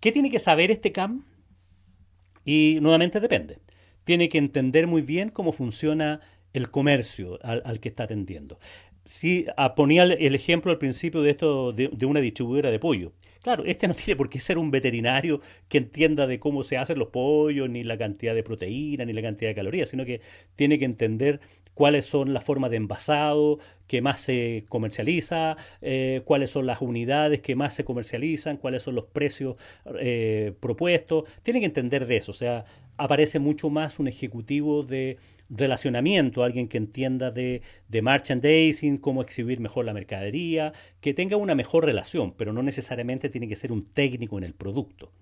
¿qué 0.00 0.12
tiene 0.12 0.30
que 0.30 0.38
saber 0.38 0.70
este 0.70 0.92
CAM? 0.92 1.26
Y 2.44 2.78
nuevamente 2.80 3.18
depende. 3.18 3.58
Tiene 4.04 4.28
que 4.28 4.38
entender 4.38 4.86
muy 4.86 5.02
bien 5.02 5.30
cómo 5.30 5.50
funciona 5.50 6.20
el 6.52 6.70
comercio 6.70 7.40
al, 7.42 7.62
al, 7.64 7.80
que 7.80 7.88
está 7.88 8.04
atendiendo 8.04 8.60
sí, 9.04 9.46
ah, 9.56 9.74
ponía 9.74 10.04
el 10.04 10.34
ejemplo 10.34 10.70
al 10.70 10.78
principio 10.78 11.22
de 11.22 11.30
esto 11.30 11.72
de, 11.72 12.06
una 12.06 12.20
distribuidora 12.20 12.70
de 12.70 12.78
pollo. 12.78 13.12
Claro, 13.42 13.64
este 13.66 13.88
no 13.88 13.94
tiene 13.94 14.16
por 14.16 14.30
qué 14.30 14.40
ser 14.40 14.56
un 14.56 14.70
veterinario 14.70 15.40
que 15.68 15.78
entienda 15.78 16.26
de 16.26 16.40
cómo 16.40 16.62
se 16.62 16.78
hacen 16.78 16.98
los 16.98 17.08
pollos, 17.08 17.68
ni 17.68 17.84
la 17.84 17.98
cantidad 17.98 18.34
de 18.34 18.42
proteína, 18.42 19.04
ni 19.04 19.12
la 19.12 19.22
cantidad 19.22 19.50
de 19.50 19.54
calorías, 19.54 19.90
sino 19.90 20.06
que 20.06 20.22
tiene 20.56 20.78
que 20.78 20.86
entender 20.86 21.40
cuáles 21.74 22.06
son 22.06 22.32
las 22.32 22.44
formas 22.44 22.70
de 22.70 22.76
envasado 22.78 23.58
que 23.86 24.00
más 24.00 24.20
se 24.20 24.64
comercializa, 24.68 25.56
eh, 25.82 26.22
cuáles 26.24 26.50
son 26.50 26.66
las 26.66 26.80
unidades 26.80 27.42
que 27.42 27.54
más 27.54 27.74
se 27.74 27.84
comercializan, 27.84 28.56
cuáles 28.56 28.82
son 28.82 28.94
los 28.94 29.04
precios 29.06 29.56
eh, 30.00 30.54
propuestos. 30.60 31.24
Tiene 31.42 31.60
que 31.60 31.66
entender 31.66 32.06
de 32.06 32.16
eso, 32.16 32.30
o 32.30 32.34
sea, 32.34 32.64
aparece 32.96 33.40
mucho 33.40 33.68
más 33.68 33.98
un 33.98 34.08
ejecutivo 34.08 34.84
de 34.84 35.18
relacionamiento, 35.50 36.42
alguien 36.42 36.68
que 36.68 36.78
entienda 36.78 37.30
de, 37.30 37.62
de 37.88 38.02
merchandising, 38.02 38.98
cómo 38.98 39.22
exhibir 39.22 39.60
mejor 39.60 39.84
la 39.84 39.92
mercadería, 39.92 40.72
que 41.00 41.14
tenga 41.14 41.36
una 41.36 41.54
mejor 41.54 41.84
relación, 41.84 42.32
pero 42.32 42.52
no 42.52 42.62
necesariamente 42.62 43.28
tiene 43.28 43.48
que 43.48 43.56
ser 43.56 43.72
un 43.72 43.84
técnico 43.84 44.38
en 44.38 44.44
el 44.44 44.54
producto. 44.54 45.12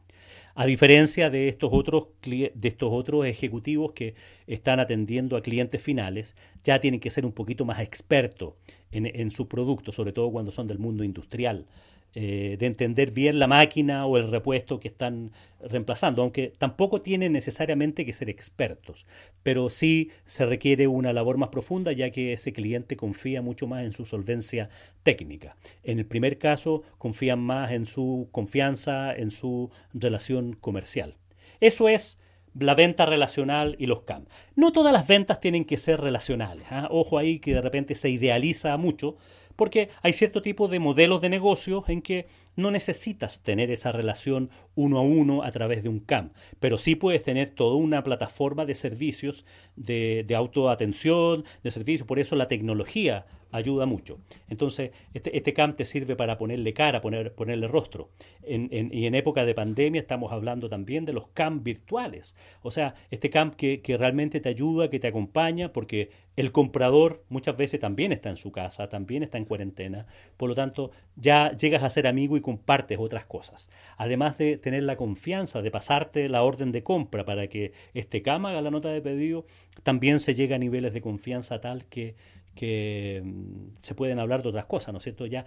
A 0.54 0.66
diferencia 0.66 1.30
de 1.30 1.48
estos 1.48 1.72
otros, 1.72 2.08
de 2.22 2.52
estos 2.62 2.90
otros 2.92 3.24
ejecutivos 3.24 3.92
que 3.92 4.14
están 4.46 4.80
atendiendo 4.80 5.37
a 5.37 5.42
clientes 5.42 5.80
finales, 5.80 6.37
ya 6.62 6.78
tienen 6.78 7.00
que 7.00 7.08
ser 7.08 7.24
un 7.24 7.32
poquito 7.32 7.64
más 7.64 7.80
expertos 7.80 8.54
en, 8.90 9.06
en 9.06 9.30
su 9.30 9.48
producto, 9.48 9.92
sobre 9.92 10.12
todo 10.12 10.30
cuando 10.30 10.50
son 10.50 10.66
del 10.66 10.78
mundo 10.78 11.04
industrial. 11.04 11.66
Eh, 12.14 12.59
de 12.59 12.66
entender 12.66 13.11
bien 13.11 13.38
la 13.38 13.46
máquina 13.46 14.05
o 14.05 14.18
el 14.18 14.31
repuesto 14.31 14.79
que 14.79 14.88
están 14.88 15.33
reemplazando, 15.62 16.20
aunque 16.20 16.53
tampoco 16.59 17.01
tienen 17.01 17.33
necesariamente 17.33 18.05
que 18.05 18.12
ser 18.12 18.29
expertos, 18.29 19.07
pero 19.42 19.70
sí 19.70 20.11
se 20.27 20.44
requiere 20.44 20.88
una 20.88 21.14
labor 21.14 21.38
más 21.38 21.48
profunda 21.48 21.90
ya 21.92 22.11
que 22.11 22.35
ese 22.35 22.53
cliente 22.53 22.98
confía 22.98 23.40
mucho 23.40 23.66
más 23.66 23.85
en 23.85 23.94
su 23.94 24.05
solvencia 24.05 24.68
técnica. 25.03 25.57
En 25.85 25.98
el 25.98 26.05
primer 26.05 26.37
caso 26.37 26.83
confían 26.98 27.40
más 27.40 27.70
en 27.70 27.87
su 27.87 28.29
confianza, 28.31 29.14
en 29.14 29.31
su 29.31 29.70
relación 29.94 30.53
comercial. 30.53 31.14
Eso 31.61 31.88
es 31.88 32.18
la 32.59 32.75
venta 32.75 33.07
relacional 33.07 33.77
y 33.79 33.87
los 33.87 34.03
CAM. 34.03 34.27
No 34.55 34.72
todas 34.72 34.92
las 34.92 35.07
ventas 35.07 35.40
tienen 35.40 35.64
que 35.64 35.79
ser 35.79 36.01
relacionales. 36.01 36.66
¿eh? 36.70 36.83
Ojo 36.90 37.18
ahí 37.18 37.38
que 37.38 37.55
de 37.55 37.61
repente 37.61 37.94
se 37.94 38.11
idealiza 38.11 38.77
mucho, 38.77 39.16
Porque 39.56 39.90
hay 40.02 40.12
cierto 40.12 40.42
tipo 40.42 40.68
de 40.68 40.78
modelos 40.78 41.20
de 41.20 41.28
negocios 41.28 41.88
en 41.88 42.02
que 42.02 42.26
no 42.56 42.70
necesitas 42.70 43.42
tener 43.42 43.70
esa 43.70 43.92
relación 43.92 44.50
uno 44.74 44.98
a 44.98 45.02
uno 45.02 45.42
a 45.42 45.50
través 45.50 45.82
de 45.82 45.88
un 45.88 46.00
CAM, 46.00 46.32
pero 46.60 46.78
sí 46.78 46.96
puedes 46.96 47.22
tener 47.22 47.50
toda 47.50 47.76
una 47.76 48.04
plataforma 48.04 48.66
de 48.66 48.74
servicios 48.74 49.44
de, 49.76 50.24
de 50.26 50.34
autoatención, 50.34 51.44
de 51.62 51.70
servicios. 51.70 52.06
Por 52.06 52.18
eso 52.18 52.36
la 52.36 52.48
tecnología 52.48 53.26
ayuda 53.52 53.86
mucho. 53.86 54.18
Entonces, 54.48 54.90
este, 55.14 55.36
este 55.36 55.52
CAM 55.52 55.74
te 55.74 55.84
sirve 55.84 56.16
para 56.16 56.38
ponerle 56.38 56.72
cara, 56.72 57.00
poner, 57.00 57.34
ponerle 57.34 57.68
rostro. 57.68 58.10
y 58.44 59.06
en 59.06 59.14
época 59.14 59.44
de 59.44 59.54
pandemia 59.54 60.00
estamos 60.00 60.32
hablando 60.32 60.68
también 60.68 61.04
de 61.04 61.12
los 61.12 61.28
CAM 61.28 61.62
virtuales. 61.62 62.34
O 62.62 62.70
sea, 62.70 62.94
este 63.10 63.30
CAM 63.30 63.52
que, 63.52 63.80
que 63.80 63.96
realmente 63.96 64.40
te 64.40 64.48
ayuda, 64.48 64.90
que 64.90 64.98
te 64.98 65.08
acompaña, 65.08 65.72
porque 65.72 66.10
el 66.34 66.50
comprador 66.50 67.24
muchas 67.28 67.56
veces 67.56 67.78
también 67.78 68.10
está 68.10 68.30
en 68.30 68.36
su 68.36 68.52
casa, 68.52 68.88
también 68.88 69.22
está 69.22 69.38
en 69.38 69.44
cuarentena. 69.44 70.06
Por 70.36 70.48
lo 70.48 70.54
tanto, 70.54 70.90
ya 71.16 71.52
llegas 71.52 71.82
a 71.82 71.90
ser 71.90 72.06
amigo 72.06 72.36
y 72.36 72.40
compartes 72.40 72.98
otras 72.98 73.26
cosas. 73.26 73.68
Además 73.98 74.38
de 74.38 74.56
tener 74.56 74.82
la 74.82 74.96
confianza 74.96 75.60
de 75.60 75.70
pasarte 75.70 76.28
la 76.28 76.42
orden 76.42 76.72
de 76.72 76.82
compra 76.82 77.24
para 77.24 77.48
que 77.48 77.72
este 77.92 78.22
CAM 78.22 78.46
haga 78.46 78.62
la 78.62 78.70
nota 78.70 78.88
de 78.88 79.02
pedido, 79.02 79.44
también 79.82 80.18
se 80.18 80.34
llega 80.34 80.56
a 80.56 80.58
niveles 80.58 80.94
de 80.94 81.02
confianza 81.02 81.60
tal 81.60 81.84
que 81.84 82.14
que 82.54 83.22
mm, 83.24 83.76
se 83.80 83.94
pueden 83.94 84.18
hablar 84.18 84.42
de 84.42 84.50
otras 84.50 84.66
cosas, 84.66 84.92
¿no 84.92 84.98
es 84.98 85.04
cierto? 85.04 85.26
Ya, 85.26 85.44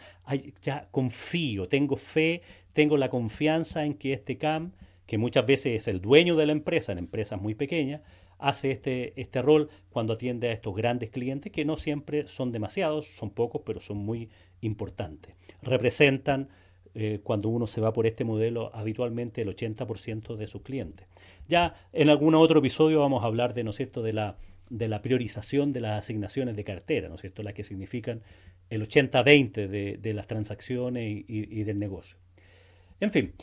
ya 0.62 0.88
confío, 0.92 1.68
tengo 1.68 1.98
fe, 1.98 2.42
tengo 2.74 2.98
la 2.98 3.10
confianza 3.10 3.86
en 3.86 3.94
que 3.94 4.14
este 4.14 4.38
CAM, 4.38 4.74
que 5.06 5.18
muchas 5.18 5.46
veces 5.46 5.82
es 5.82 5.88
el 5.88 6.02
dueño 6.02 6.36
de 6.36 6.48
la 6.48 6.52
empresa, 6.52 6.92
en 6.92 6.98
empresas 6.98 7.40
muy 7.40 7.56
pequeñas, 7.56 8.02
hace 8.38 8.72
este, 8.72 9.20
este 9.20 9.42
rol 9.42 9.70
cuando 9.90 10.14
atiende 10.14 10.50
a 10.50 10.52
estos 10.52 10.76
grandes 10.76 11.10
clientes, 11.10 11.52
que 11.52 11.66
no 11.66 11.78
siempre 11.78 12.28
son 12.28 12.52
demasiados, 12.52 13.06
son 13.08 13.30
pocos, 13.30 13.62
pero 13.66 13.80
son 13.80 13.98
muy 13.98 14.30
importantes. 14.62 15.36
Representan, 15.62 16.50
eh, 16.96 17.20
cuando 17.24 17.50
uno 17.50 17.68
se 17.68 17.82
va 17.82 17.94
por 17.94 18.08
este 18.08 18.24
modelo, 18.24 18.74
habitualmente 18.74 19.42
el 19.42 19.50
80% 19.50 20.36
de 20.36 20.48
sus 20.48 20.62
clientes. 20.62 21.08
Ya 21.48 21.76
en 21.94 22.10
algún 22.10 22.36
otro 22.36 22.60
episodio 22.60 23.02
vamos 23.02 23.24
a 23.24 23.28
hablar 23.28 23.54
de, 23.54 23.64
¿no 23.64 23.72
es 23.72 23.76
cierto?, 23.76 24.02
de 24.02 24.14
la 24.14 24.38
de 24.70 24.88
la 24.88 25.02
priorización 25.02 25.74
de 25.74 25.82
las 25.82 26.00
asignaciones 26.00 26.56
de 26.56 26.64
cartera, 26.64 27.10
¿no 27.10 27.16
es 27.16 27.22
cierto?, 27.22 27.44
las 27.44 27.54
que 27.54 27.64
significan 27.64 28.22
el 28.70 28.88
80-20 28.88 29.68
de, 30.00 30.14
las 30.14 30.28
transacciones 30.28 31.24
y, 31.28 31.64
del 31.64 31.80
negocio. 31.80 32.18
En 33.00 33.12
fin, 33.12 33.34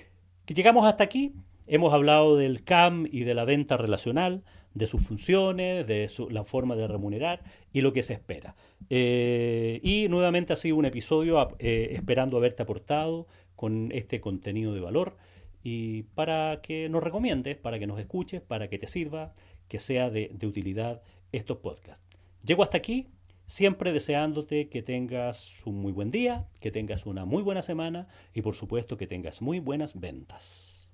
que 0.44 0.54
llegamos 0.54 0.86
hasta 0.86 1.04
aquí, 1.04 1.34
hemos 1.66 1.92
hablado 1.94 2.36
del 2.36 2.64
CAM 2.64 3.06
y 3.10 3.24
de 3.24 3.34
la 3.34 3.44
venta 3.44 3.76
relacional, 3.76 4.42
de 4.74 4.86
sus 4.86 5.06
funciones, 5.06 5.86
de 5.86 6.10
la 6.30 6.44
forma 6.44 6.74
de 6.76 6.88
remunerar 6.88 7.42
y 7.72 7.82
lo 7.82 7.92
que 7.92 8.02
se 8.02 8.14
espera. 8.14 8.56
Eh, 8.88 9.80
y 9.82 10.08
nuevamente 10.08 10.54
ha 10.54 10.56
sido 10.56 10.76
un 10.76 10.86
episodio 10.86 11.56
eh, 11.58 11.90
esperando 11.92 12.38
haberte 12.38 12.62
aportado 12.62 13.26
con 13.54 13.90
este 13.92 14.20
contenido 14.20 14.74
de 14.74 14.80
valor 14.80 15.16
y 15.62 16.04
para 16.14 16.60
que 16.62 16.88
nos 16.88 17.02
recomiendes, 17.02 17.56
para 17.56 17.78
que 17.78 17.86
nos 17.86 18.00
escuches, 18.00 18.40
para 18.40 18.68
que 18.68 18.78
te 18.78 18.86
sirva 18.86 19.34
que 19.72 19.78
sea 19.78 20.10
de, 20.10 20.36
utilidad 20.42 21.00
estos 21.32 21.56
podcasts. 21.56 22.04
Llego 22.44 22.62
hasta 22.62 22.76
aquí, 22.76 23.08
siempre 23.46 23.90
deseándote 23.90 24.68
que 24.68 24.82
tengas 24.82 25.66
un 25.66 25.76
muy 25.76 25.92
buen 25.92 26.10
día, 26.10 26.46
que 26.60 26.70
tengas 26.70 27.06
una 27.06 27.24
muy 27.24 27.42
buena 27.42 27.62
semana 27.62 28.06
y 28.34 28.42
por 28.42 28.54
supuesto 28.54 28.98
que 28.98 29.06
tengas 29.06 29.40
muy 29.40 29.60
buenas 29.60 29.98
ventas. 29.98 30.90